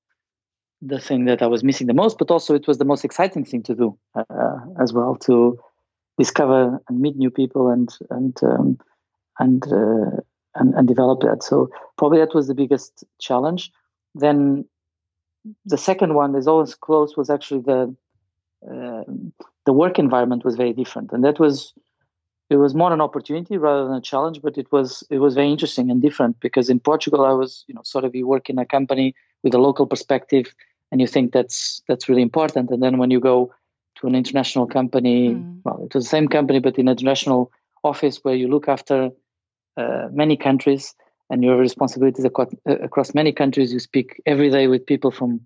[0.81, 3.45] the thing that I was missing the most, but also it was the most exciting
[3.45, 5.59] thing to do uh, as well to
[6.17, 8.79] discover and meet new people and and um,
[9.39, 10.21] and, uh,
[10.55, 11.43] and and develop that.
[11.43, 13.73] So probably that was the biggest challenge.
[14.15, 14.65] Then
[15.65, 17.95] the second one is always close was actually the
[18.71, 19.05] uh,
[19.67, 21.73] the work environment was very different, and that was
[22.51, 24.43] it was more an opportunity rather than a challenge.
[24.43, 27.75] But it was it was very interesting and different because in Portugal I was you
[27.75, 30.55] know sort of you work in a company with a local perspective
[30.91, 32.71] and you think that's that's really important.
[32.71, 33.53] And then when you go
[34.01, 35.61] to an international company mm.
[35.65, 37.51] well was the same company but in an international
[37.85, 39.11] office where you look after
[39.77, 40.95] uh, many countries
[41.31, 45.41] and your responsibilities across, uh, across many countries you speak every day with people from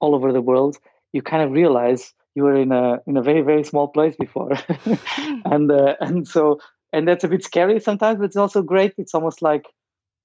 [0.00, 0.76] all over the world
[1.12, 4.52] you kind of realize you were in a in a very very small place before.
[5.44, 6.60] And uh, and so
[6.92, 8.92] and that's a bit scary sometimes but it's also great.
[8.98, 9.64] It's almost like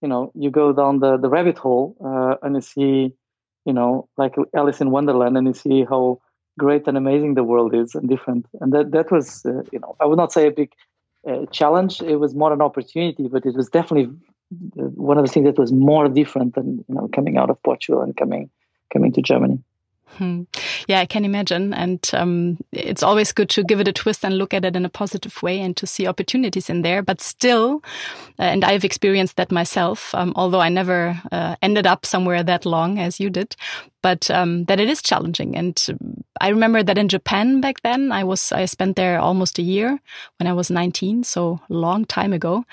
[0.02, 3.14] you know you go down the the rabbit hole uh, and you see
[3.66, 6.20] you know, like Alice in Wonderland, and you see how
[6.58, 8.46] great and amazing the world is and different.
[8.60, 10.72] And that that was, uh, you know, I would not say a big
[11.28, 12.02] uh, challenge.
[12.02, 14.14] It was more an opportunity, but it was definitely
[14.80, 17.62] uh, one of the things that was more different than you know coming out of
[17.64, 18.50] Portugal and coming
[18.92, 19.60] coming to Germany.
[20.18, 20.44] Hmm.
[20.88, 21.74] Yeah, I can imagine.
[21.74, 24.86] And um, it's always good to give it a twist and look at it in
[24.86, 27.02] a positive way and to see opportunities in there.
[27.02, 27.82] But still,
[28.40, 32.66] uh, and I've experienced that myself, um, although I never uh, ended up somewhere that
[32.66, 33.56] long as you did,
[34.02, 35.56] but um, that it is challenging.
[35.56, 35.78] And
[36.40, 40.00] I remember that in Japan back then, I was I spent there almost a year
[40.40, 42.66] when I was 19, so long time ago.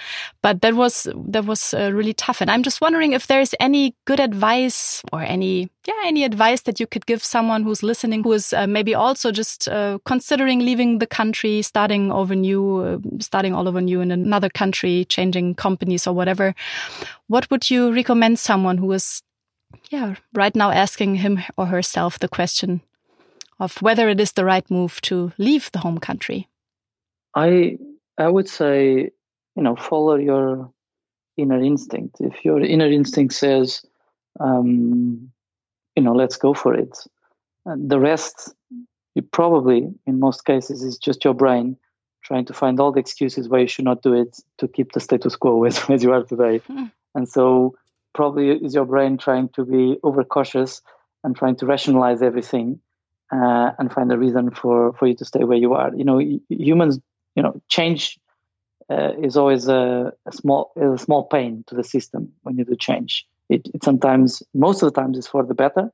[0.42, 2.40] But that was that was uh, really tough.
[2.40, 6.80] And I'm just wondering if there's any good advice or any yeah any advice that
[6.80, 10.98] you could give someone who's listening who is uh, maybe also just uh, considering leaving
[10.98, 16.06] the country, starting over new, uh, starting all over new in another country, changing companies
[16.06, 16.54] or whatever.
[17.26, 19.22] What would you recommend someone who is
[19.90, 22.80] yeah, right now asking him or herself the question
[23.60, 26.48] of whether it is the right move to leave the home country?
[27.34, 27.78] I
[28.16, 29.10] I would say,
[29.56, 30.72] you know, follow your
[31.36, 32.20] inner instinct.
[32.20, 33.84] If your inner instinct says,
[34.40, 35.30] um,
[35.96, 36.96] you know, let's go for it,
[37.64, 38.54] and the rest,
[39.14, 41.76] you probably, in most cases, is just your brain
[42.22, 45.00] trying to find all the excuses why you should not do it to keep the
[45.00, 46.58] status quo as, as you are today.
[46.58, 46.86] Hmm.
[47.14, 47.76] And so
[48.18, 50.82] probably is your brain trying to be overcautious
[51.22, 52.80] and trying to rationalize everything
[53.32, 55.94] uh, and find a reason for, for you to stay where you are.
[55.94, 56.98] You know, humans,
[57.36, 58.18] you know, change
[58.90, 62.74] uh, is always a, a, small a small pain to the system when you do
[62.74, 63.24] change.
[63.48, 65.92] It, it, sometimes, most of the times, is for the better,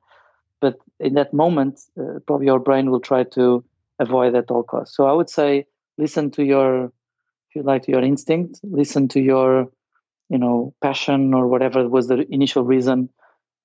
[0.61, 3.63] but in that moment, uh, probably your brain will try to
[3.99, 4.97] avoid at all costs.
[4.97, 5.67] So I would say,
[5.99, 8.61] listen to your, if you like, to your instinct.
[8.63, 9.69] Listen to your
[10.29, 13.09] you know passion or whatever was the initial reason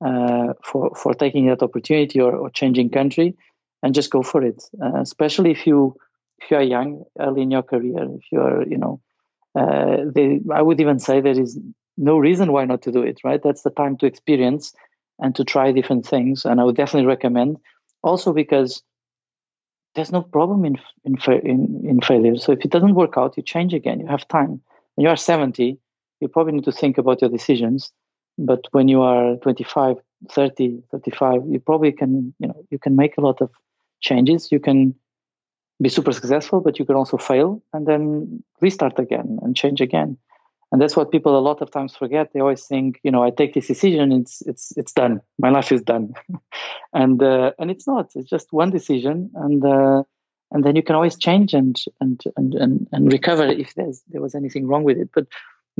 [0.04, 3.36] uh, for for taking that opportunity or, or, changing country
[3.82, 4.62] and just go for it.
[4.82, 5.94] Uh, especially if you
[6.40, 9.00] if you are young early in your career if you are you know
[9.58, 11.58] uh, they, i would even say there is
[11.96, 13.42] no reason why not to do it right?
[13.42, 14.72] That's the time to experience
[15.18, 17.58] and to try different things and i would definitely recommend.
[18.02, 18.82] Also because
[19.94, 22.36] there's no problem in in in, in failure.
[22.36, 24.00] So if it doesn't work out you change again.
[24.00, 24.62] You have time.
[24.94, 25.78] When you are 70
[26.20, 27.92] you probably need to think about your decisions
[28.38, 29.96] but when you are 25
[30.28, 33.50] 30 35 you probably can you know you can make a lot of
[34.00, 34.50] changes.
[34.50, 34.94] You can
[35.80, 40.18] be super successful but you can also fail and then restart again and change again.
[40.72, 42.32] And that's what people a lot of times forget.
[42.32, 45.20] They always think you know i take this decision it's it's it's done.
[45.38, 46.14] My life is done.
[46.92, 48.10] And uh, and it's not.
[48.16, 50.02] It's just one decision and uh,
[50.50, 54.20] and then you can always change and and and and, and recover if there's there
[54.20, 55.10] was anything wrong with it.
[55.14, 55.28] But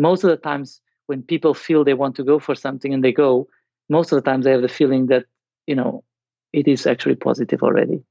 [0.00, 3.12] most of the times when people feel they want to go for something and they
[3.12, 3.48] go,
[3.88, 5.24] most of the times they have the feeling that,
[5.66, 6.04] you know,
[6.52, 8.02] it is actually positive already.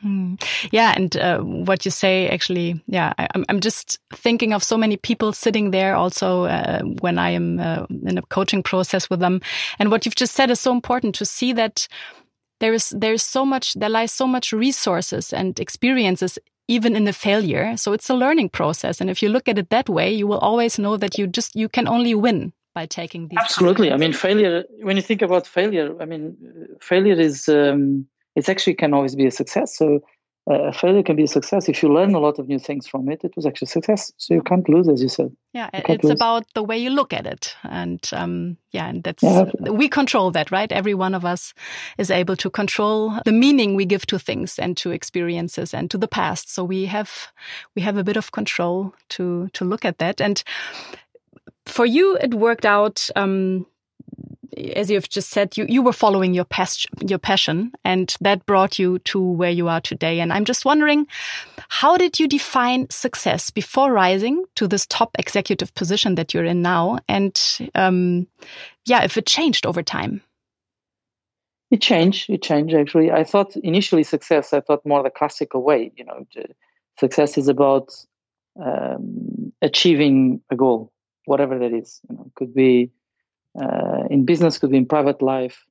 [0.00, 0.34] Hmm.
[0.72, 4.76] Yeah, and uh, what you say actually, yeah, I, am I'm just thinking of so
[4.76, 9.20] many people sitting there also uh, when I am uh, in a coaching process with
[9.20, 9.40] them,
[9.78, 11.86] and what you've just said is so important to see that
[12.58, 16.36] there is there is so much there lies so much resources and experiences
[16.68, 17.76] even in a failure.
[17.76, 19.00] So it's a learning process.
[19.00, 21.54] And if you look at it that way, you will always know that you just,
[21.54, 23.38] you can only win by taking these.
[23.38, 23.88] Absolutely.
[23.88, 24.02] Decisions.
[24.02, 26.36] I mean, failure, when you think about failure, I mean,
[26.80, 29.76] failure is, um, it's actually can always be a success.
[29.76, 30.00] So
[30.50, 33.08] uh, failure can be a success if you learn a lot of new things from
[33.08, 33.22] it.
[33.22, 35.36] It was actually a success, so you can't lose, as you said.
[35.52, 36.12] Yeah, it's lose.
[36.12, 39.44] about the way you look at it, and um, yeah, and that's yeah.
[39.70, 40.70] we control that, right?
[40.72, 41.54] Every one of us
[41.96, 45.98] is able to control the meaning we give to things and to experiences and to
[45.98, 46.52] the past.
[46.52, 47.28] So we have
[47.76, 50.42] we have a bit of control to to look at that, and
[51.66, 53.08] for you, it worked out.
[53.14, 53.66] Um,
[54.74, 58.78] as you've just said, you, you were following your past, your passion and that brought
[58.78, 60.20] you to where you are today.
[60.20, 61.06] And I'm just wondering,
[61.68, 66.62] how did you define success before rising to this top executive position that you're in
[66.62, 66.98] now?
[67.08, 67.40] And,
[67.74, 68.26] um,
[68.84, 70.22] yeah, if it changed over time.
[71.70, 72.28] It changed.
[72.28, 73.10] It changed actually.
[73.10, 74.52] I thought initially success.
[74.52, 75.90] I thought more the classical way.
[75.96, 76.26] You know,
[77.00, 77.94] success is about
[78.62, 80.92] um, achieving a goal,
[81.24, 82.02] whatever that is.
[82.10, 82.90] You know, could be
[83.60, 85.64] uh, in business, could be in private life,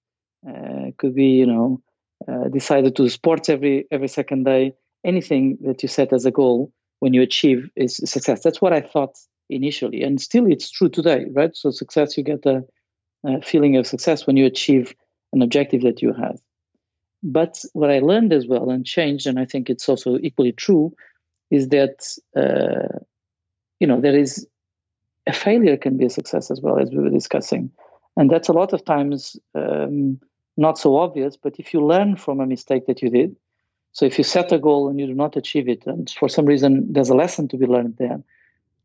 [0.47, 1.81] uh, could be you know
[2.27, 4.73] uh, decided to do sports every every second day.
[5.03, 8.43] Anything that you set as a goal when you achieve is success.
[8.43, 9.17] That's what I thought
[9.49, 11.55] initially, and still it's true today, right?
[11.55, 12.63] So success, you get a,
[13.25, 14.93] a feeling of success when you achieve
[15.33, 16.39] an objective that you have.
[17.23, 20.93] But what I learned as well and changed, and I think it's also equally true,
[21.49, 22.99] is that uh,
[23.79, 24.47] you know there is
[25.31, 27.71] a failure can be a success as well, as we were discussing.
[28.17, 30.19] And that's a lot of times um,
[30.57, 31.37] not so obvious.
[31.37, 33.35] But if you learn from a mistake that you did,
[33.93, 36.45] so if you set a goal and you do not achieve it, and for some
[36.45, 38.19] reason there's a lesson to be learned there,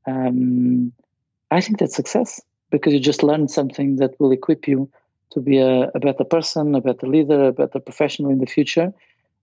[0.06, 0.92] um,
[1.50, 2.40] I think that's success
[2.70, 4.88] because you just learned something that will equip you
[5.32, 8.92] to be a, a, better person, a better leader, a better professional in the future,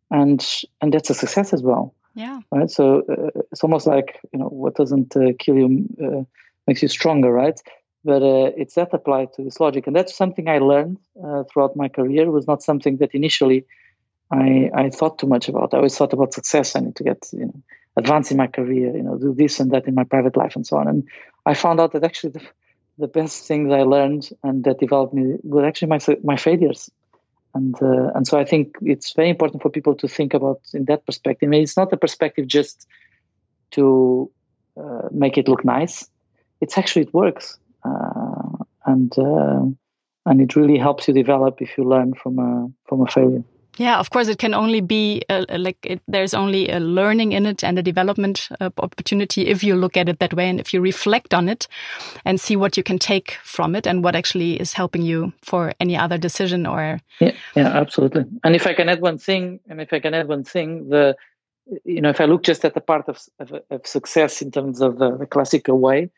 [0.10, 0.40] and
[0.82, 1.94] and that's a success as well.
[2.16, 2.40] Yeah.
[2.52, 2.70] Right.
[2.70, 5.70] So uh, it's almost like you know what doesn't uh, kill you
[6.06, 6.24] uh,
[6.68, 7.60] makes you stronger, right?
[8.06, 11.76] But uh, it's that applied to this logic, and that's something I learned uh, throughout
[11.76, 12.24] my career.
[12.24, 13.66] It was not something that initially
[14.32, 15.74] I I thought too much about.
[15.74, 16.76] I always thought about success.
[16.76, 17.64] I need to get you know
[17.96, 20.66] advance in my career, you know, do this and that in my private life and
[20.66, 20.88] so on.
[20.88, 21.08] And
[21.46, 22.42] I found out that actually the,
[22.98, 26.90] the best things I learned and that developed me were actually my my failures.
[27.54, 30.86] And uh, and so I think it's very important for people to think about in
[30.86, 31.48] that perspective.
[31.48, 32.88] I mean, it's not a perspective just
[33.72, 34.32] to
[34.76, 36.08] uh, make it look nice.
[36.64, 39.66] It's actually it works, uh, and uh,
[40.26, 43.44] and it really helps you develop if you learn from a from a failure.
[43.78, 47.32] Yeah, of course, it can only be a, a, like it, there's only a learning
[47.32, 50.60] in it and a development uh, opportunity if you look at it that way and
[50.60, 51.68] if you reflect on it
[52.24, 55.74] and see what you can take from it and what actually is helping you for
[55.80, 57.00] any other decision or.
[57.20, 58.26] Yeah, yeah, absolutely.
[58.44, 61.16] And if I can add one thing, and if I can add one thing, the
[61.84, 64.82] you know if I look just at the part of of, of success in terms
[64.82, 66.12] of the, the, classical way,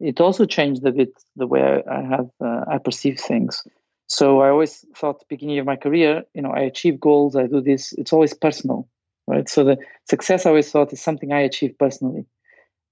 [0.00, 3.64] it also changed a bit the way I have uh, I perceive things.
[4.06, 7.60] So I always thought, beginning of my career, you know, I achieve goals, I do
[7.60, 7.92] this.
[7.92, 8.88] It's always personal,
[9.26, 9.48] right?
[9.48, 9.76] So the
[10.08, 12.24] success I always thought is something I achieve personally.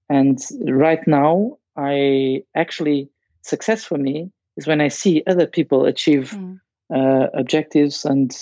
[0.09, 3.09] And right now, I actually
[3.41, 6.59] success for me is when I see other people achieve mm.
[6.93, 8.35] uh, objectives, and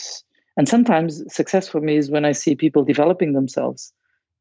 [0.58, 3.94] and sometimes success for me is when I see people developing themselves.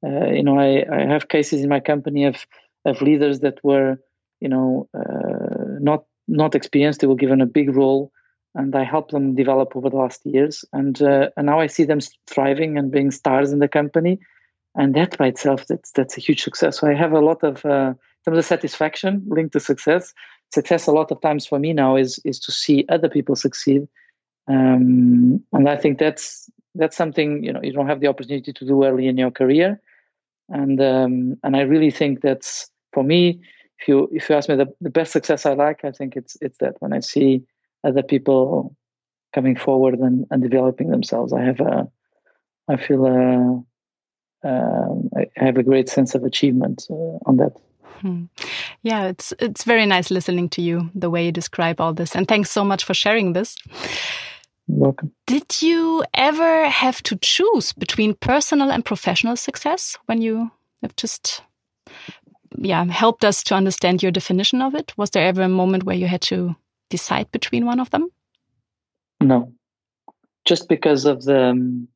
[0.04, 2.46] Uh, you know, I, I have cases in my company of
[2.84, 3.98] of leaders that were,
[4.44, 7.00] you know, uh, not not experienced.
[7.00, 8.12] They were given a big role
[8.54, 10.64] and I helped them develop over the last years.
[10.72, 14.18] And uh, and now I see them thriving and being stars in the company,
[14.74, 16.78] and that by itself that's that's a huge success.
[16.78, 20.12] So I have a lot of uh, terms of satisfaction linked to success.
[20.52, 23.88] Success a lot of times for me now is is to see other people succeed,
[24.48, 28.64] um, and I think that's that's something you know you don't have the opportunity to
[28.64, 29.80] do early in your career,
[30.48, 33.40] and um, and I really think that's for me.
[33.78, 36.36] If you if you ask me the, the best success I like, I think it's
[36.40, 37.44] it's that when I see
[37.84, 38.74] other people
[39.34, 41.32] coming forward and, and developing themselves.
[41.32, 41.88] I have a,
[42.68, 43.62] I feel a,
[44.48, 47.52] um, I have a great sense of achievement uh, on that.
[48.00, 48.24] Hmm.
[48.82, 52.28] Yeah, it's it's very nice listening to you the way you describe all this, and
[52.28, 53.56] thanks so much for sharing this.
[54.66, 55.12] You're welcome.
[55.26, 60.50] Did you ever have to choose between personal and professional success when you
[60.82, 61.42] have just
[62.58, 64.92] yeah helped us to understand your definition of it?
[64.96, 66.56] Was there ever a moment where you had to
[66.90, 68.08] decide between one of them?
[69.20, 69.52] No,
[70.44, 71.40] just because of the.
[71.50, 71.88] Um,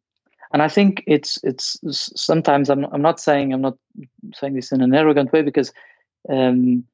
[0.52, 1.78] and I think it's it's
[2.16, 3.76] sometimes I'm I'm not saying I'm not
[4.34, 5.72] saying this in an arrogant way because
[6.28, 6.84] um,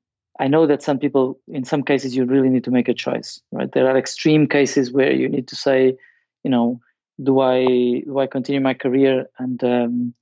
[0.41, 3.41] I know that some people in some cases you really need to make a choice,
[3.53, 3.71] right?
[3.71, 5.97] There are extreme cases where you need to say,
[6.43, 6.81] you know,
[7.23, 7.65] do I
[8.05, 10.15] do I continue my career and um,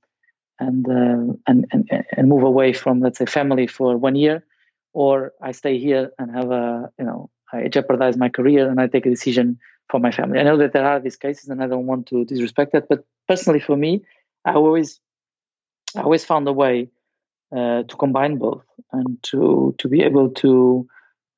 [0.59, 4.45] and, uh, and and and move away from let's say family for one year,
[4.93, 8.87] or I stay here and have a you know I jeopardize my career and I
[8.87, 10.39] take a decision for my family.
[10.39, 13.05] I know that there are these cases and I don't want to disrespect that, but
[13.27, 14.03] personally for me,
[14.45, 14.99] I always
[15.95, 16.89] I always found a way
[17.55, 20.87] uh, to combine both and to to be able to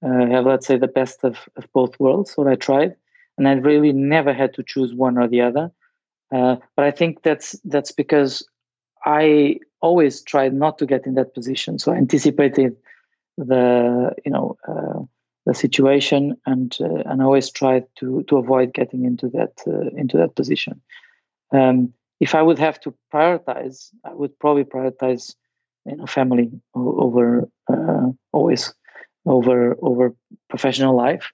[0.06, 2.34] uh, have let's say the best of, of both worlds.
[2.36, 2.96] What I tried,
[3.38, 5.72] and I really never had to choose one or the other.
[6.34, 8.48] Uh, but I think that's that's because
[9.06, 11.78] I always tried not to get in that position.
[11.80, 12.76] So I anticipated
[13.38, 15.04] the you know uh,
[15.46, 20.18] the situation and uh, and always tried to to avoid getting into that uh, into
[20.18, 20.82] that position.
[21.52, 25.36] Um, if I would have to prioritize, I would probably prioritize
[25.86, 28.74] you know family over uh, always
[29.26, 30.16] over over
[30.50, 31.32] professional life.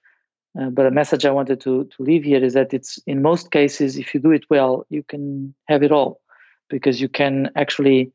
[0.60, 3.50] Uh, but a message I wanted to to leave here is that it's in most
[3.50, 6.21] cases, if you do it well, you can have it all
[6.72, 8.12] because you can actually.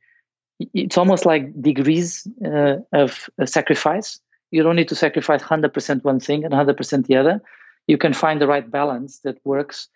[0.73, 4.19] It's almost like degrees uh, of sacrifice
[4.51, 7.41] you don't need to sacrifice 100% one thing and 100% the other.
[7.87, 9.89] You can find the right balance that works.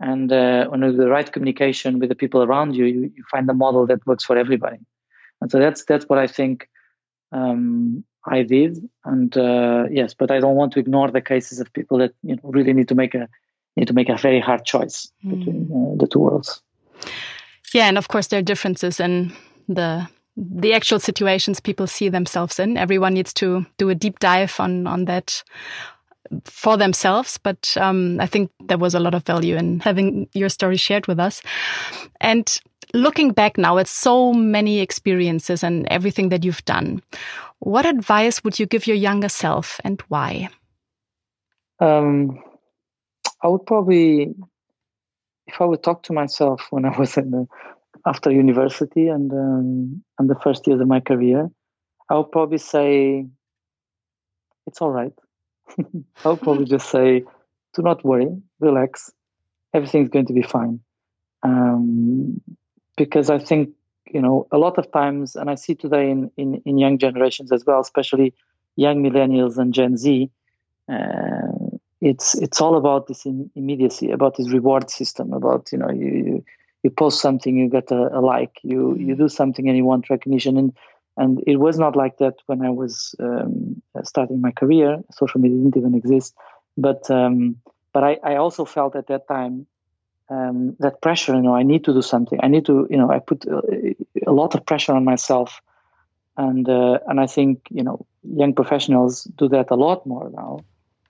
[0.00, 3.54] And uh, when the right communication with the people around you, you, you find the
[3.54, 4.78] model that works for everybody.
[5.40, 6.68] And so that's that's what I think
[7.32, 8.78] um, I did.
[9.04, 12.36] And uh, yes, but I don't want to ignore the cases of people that you
[12.36, 13.28] know really need to make a
[13.76, 15.38] need to make a very hard choice mm.
[15.38, 16.62] between uh, the two worlds.
[17.74, 19.32] Yeah, and of course there are differences in
[19.68, 22.76] the the actual situations people see themselves in.
[22.76, 25.42] Everyone needs to do a deep dive on on that
[26.44, 27.38] for themselves.
[27.38, 31.06] But um, I think there was a lot of value in having your story shared
[31.06, 31.42] with us.
[32.20, 32.58] And
[32.92, 37.02] looking back now at so many experiences and everything that you've done,
[37.58, 40.48] what advice would you give your younger self and why?
[41.80, 42.38] Um,
[43.42, 44.34] I would probably,
[45.54, 47.46] if I would talk to myself when I was in the,
[48.04, 51.48] after university and um, and the first years of my career,
[52.10, 53.26] I would probably say,
[54.66, 55.12] it's all right.
[56.24, 57.24] I would probably just say,
[57.74, 58.28] do not worry,
[58.60, 59.12] relax,
[59.72, 60.80] everything's going to be fine.
[61.42, 62.40] Um,
[62.96, 63.70] because I think
[64.08, 67.52] you know a lot of times, and I see today in in, in young generations
[67.52, 68.34] as well, especially
[68.74, 70.30] young millennials and Gen Z.
[70.92, 71.63] Uh,
[72.04, 73.24] it's it's all about this
[73.56, 76.44] immediacy, about this reward system, about you know you you,
[76.82, 80.10] you post something, you get a, a, like, you you do something and you want
[80.10, 80.72] recognition, and
[81.16, 85.02] and it was not like that when I was um, starting my career.
[85.12, 86.34] Social media didn't even exist,
[86.76, 87.56] but um,
[87.94, 89.66] but I, I also felt at that time
[90.28, 91.34] um, that pressure.
[91.34, 92.38] You know, I need to do something.
[92.42, 93.96] I need to you know I put a,
[94.26, 95.62] a lot of pressure on myself,
[96.36, 100.60] and uh, and I think you know young professionals do that a lot more now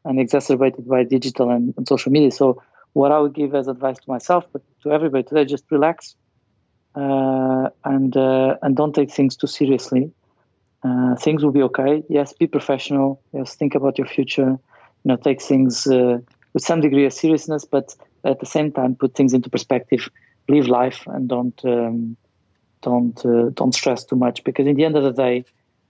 [0.05, 2.31] and exacerbated by digital and, and, social media.
[2.31, 6.15] So, what I would give as advice to myself, but to everybody today, just relax
[6.95, 10.13] uh, and uh, and don't take things too seriously.
[10.85, 12.03] Uh, things will be okay.
[12.09, 13.23] Yes, be professional.
[13.33, 14.51] Yes, think about your future.
[14.51, 16.19] You know, take things uh,
[16.53, 17.95] with some degree of seriousness, but
[18.25, 20.09] at the same time, put things into perspective.
[20.49, 22.17] Live life and don't um,
[22.83, 25.45] don't uh, don't stress too much because in the end of the day,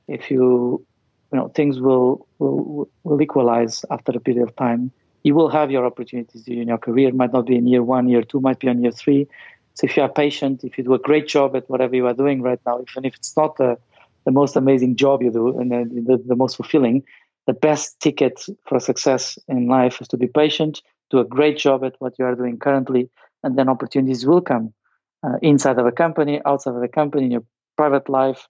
[0.06, 0.86] if you
[1.34, 4.92] you know things will will will equalize after a period of time.
[5.24, 7.08] You will have your opportunities in your career.
[7.08, 9.26] It might not be in year one, year two, might be on year three.
[9.74, 12.14] So if you are patient, if you do a great job at whatever you are
[12.14, 13.76] doing right now, even if it's not the,
[14.26, 17.02] the most amazing job you do and the, the, the most fulfilling,
[17.48, 21.82] the best ticket for success in life is to be patient, do a great job
[21.84, 23.10] at what you are doing currently,
[23.42, 24.72] and then opportunities will come
[25.26, 27.44] uh, inside of a company, outside of the company, in your
[27.76, 28.46] private life.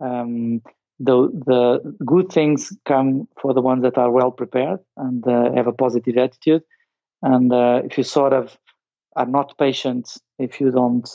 [0.00, 0.60] Um,
[0.98, 5.66] the the good things come for the ones that are well prepared and uh, have
[5.66, 6.62] a positive attitude.
[7.22, 8.56] And uh, if you sort of
[9.14, 11.08] are not patient, if you don't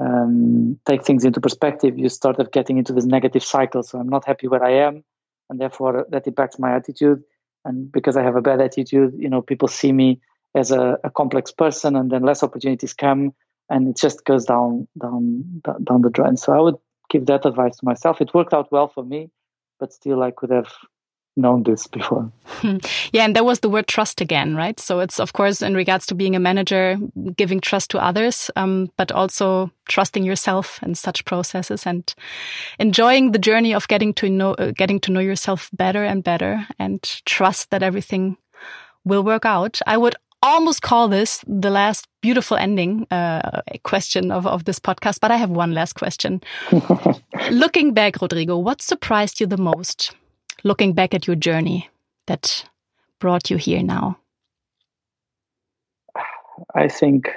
[0.00, 3.82] um, take things into perspective, you start of getting into this negative cycle.
[3.82, 5.04] So I'm not happy where I am,
[5.50, 7.22] and therefore that impacts my attitude.
[7.64, 10.20] And because I have a bad attitude, you know, people see me
[10.54, 13.34] as a, a complex person, and then less opportunities come,
[13.68, 16.36] and it just goes down down down the drain.
[16.36, 16.76] So I would
[17.12, 18.20] give that advice to myself.
[18.20, 19.30] It worked out well for me,
[19.78, 20.72] but still, I could have
[21.36, 22.30] known this before.
[23.12, 24.78] yeah, and there was the word trust again, right?
[24.78, 26.98] So it's of course in regards to being a manager,
[27.36, 32.14] giving trust to others, um, but also trusting yourself in such processes and
[32.78, 36.66] enjoying the journey of getting to know uh, getting to know yourself better and better,
[36.78, 38.36] and trust that everything
[39.04, 39.80] will work out.
[39.86, 45.20] I would almost call this the last beautiful ending uh, question of, of this podcast,
[45.20, 46.40] but I have one last question.
[47.50, 50.14] Looking back, Rodrigo, what surprised you the most?
[50.64, 51.90] Looking back at your journey
[52.26, 52.64] that
[53.18, 54.18] brought you here now?
[56.74, 57.28] I think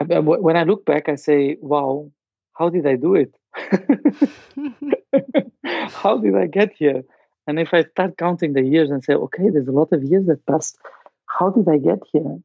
[0.00, 2.10] when I look back, I say, wow,
[2.54, 3.34] how did I do it?
[5.92, 7.02] how did I get here?
[7.46, 10.26] And if I start counting the years and say, okay, there's a lot of years
[10.26, 10.78] that passed,
[11.26, 12.38] how did I get here?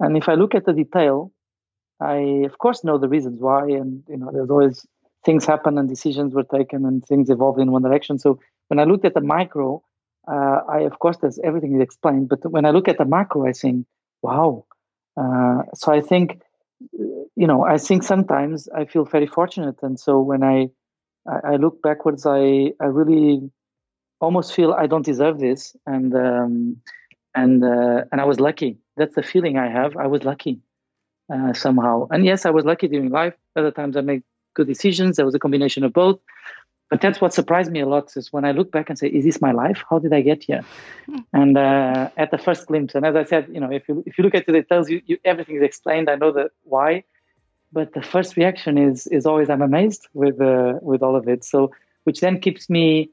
[0.00, 1.32] And if I look at the detail,
[2.00, 4.86] I of course know the reasons why, and you know, there's always
[5.24, 8.18] things happen and decisions were taken and things evolve in one direction.
[8.18, 9.82] So when I looked at the micro,
[10.28, 13.46] uh, I of course there's everything is explained, but when I look at the macro,
[13.46, 13.86] I think,
[14.22, 14.66] wow.
[15.16, 16.40] Uh, so I think,
[16.90, 20.70] you know, I think sometimes I feel very fortunate, and so when I
[21.28, 23.50] I, I look backwards, I I really
[24.22, 26.76] almost feel I don't deserve this, and um,
[27.34, 28.78] and uh, and I was lucky.
[28.96, 29.96] That's the feeling I have.
[29.96, 30.60] I was lucky
[31.32, 33.34] uh, somehow, and yes, I was lucky during life.
[33.56, 34.22] Other times I made
[34.54, 35.16] good decisions.
[35.16, 36.18] There was a combination of both.
[36.90, 39.24] But that's what surprised me a lot is when I look back and say, "Is
[39.24, 39.82] this my life?
[39.88, 40.62] How did I get here?"
[41.06, 41.18] Hmm.
[41.32, 44.18] And uh, at the first glimpse, and as I said, you know, if you if
[44.18, 46.10] you look at it, it tells you, you everything is explained.
[46.10, 47.04] I know the why,
[47.72, 51.44] but the first reaction is is always I'm amazed with uh, with all of it.
[51.44, 51.70] So
[52.04, 53.10] which then keeps me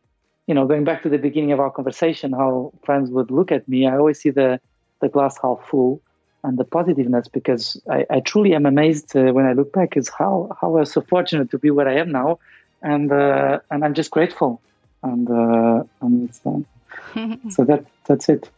[0.50, 3.70] you know, going back to the beginning of our conversation, how friends would look at
[3.70, 4.60] me, I always see the,
[5.00, 6.02] the glass half full
[6.44, 10.10] and the positiveness because I, I truly am amazed uh, when I look back is
[10.10, 12.40] how, how I was so fortunate to be where I am now.
[12.82, 14.60] And, uh, and I'm just grateful.
[15.04, 18.50] And, uh, and uh, so that, that's it.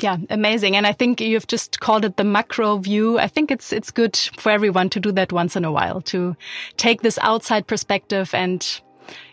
[0.00, 0.76] Yeah, amazing.
[0.76, 3.18] And I think you've just called it the macro view.
[3.18, 6.36] I think it's it's good for everyone to do that once in a while, to
[6.78, 8.80] take this outside perspective and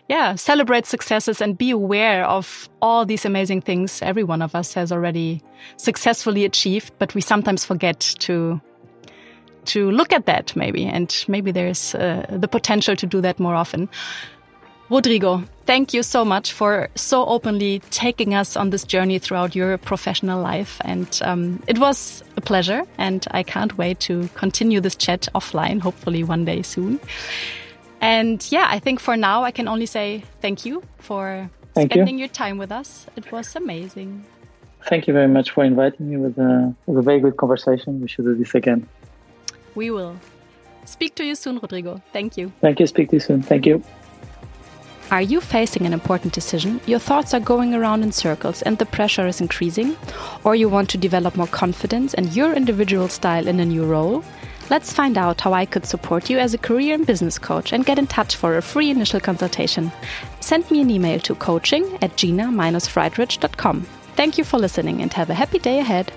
[0.08, 4.72] yeah, celebrate successes and be aware of all these amazing things every one of us
[4.74, 5.42] has already
[5.76, 8.60] successfully achieved, but we sometimes forget to
[9.66, 13.54] to look at that maybe and maybe there's uh, the potential to do that more
[13.54, 13.86] often.
[14.90, 19.76] Rodrigo, thank you so much for so openly taking us on this journey throughout your
[19.76, 20.80] professional life.
[20.80, 22.82] And um, it was a pleasure.
[22.96, 26.98] And I can't wait to continue this chat offline, hopefully one day soon.
[28.00, 32.18] And yeah, I think for now, I can only say thank you for thank spending
[32.18, 32.26] you.
[32.26, 33.06] your time with us.
[33.16, 34.24] It was amazing.
[34.88, 36.14] Thank you very much for inviting me.
[36.14, 38.00] It was a, it was a very good conversation.
[38.00, 38.88] We should do this again.
[39.74, 40.16] We will.
[40.84, 42.00] Speak to you soon, Rodrigo.
[42.12, 42.52] Thank you.
[42.60, 42.86] Thank you.
[42.86, 43.42] Speak to you soon.
[43.42, 43.82] Thank you.
[45.10, 46.80] Are you facing an important decision?
[46.86, 49.96] Your thoughts are going around in circles and the pressure is increasing?
[50.44, 54.22] Or you want to develop more confidence and your individual style in a new role?
[54.70, 57.86] Let's find out how I could support you as a career and business coach and
[57.86, 59.90] get in touch for a free initial consultation.
[60.40, 63.86] Send me an email to coaching at gina-friedrich.com.
[64.14, 66.12] Thank you for listening and have a happy day ahead.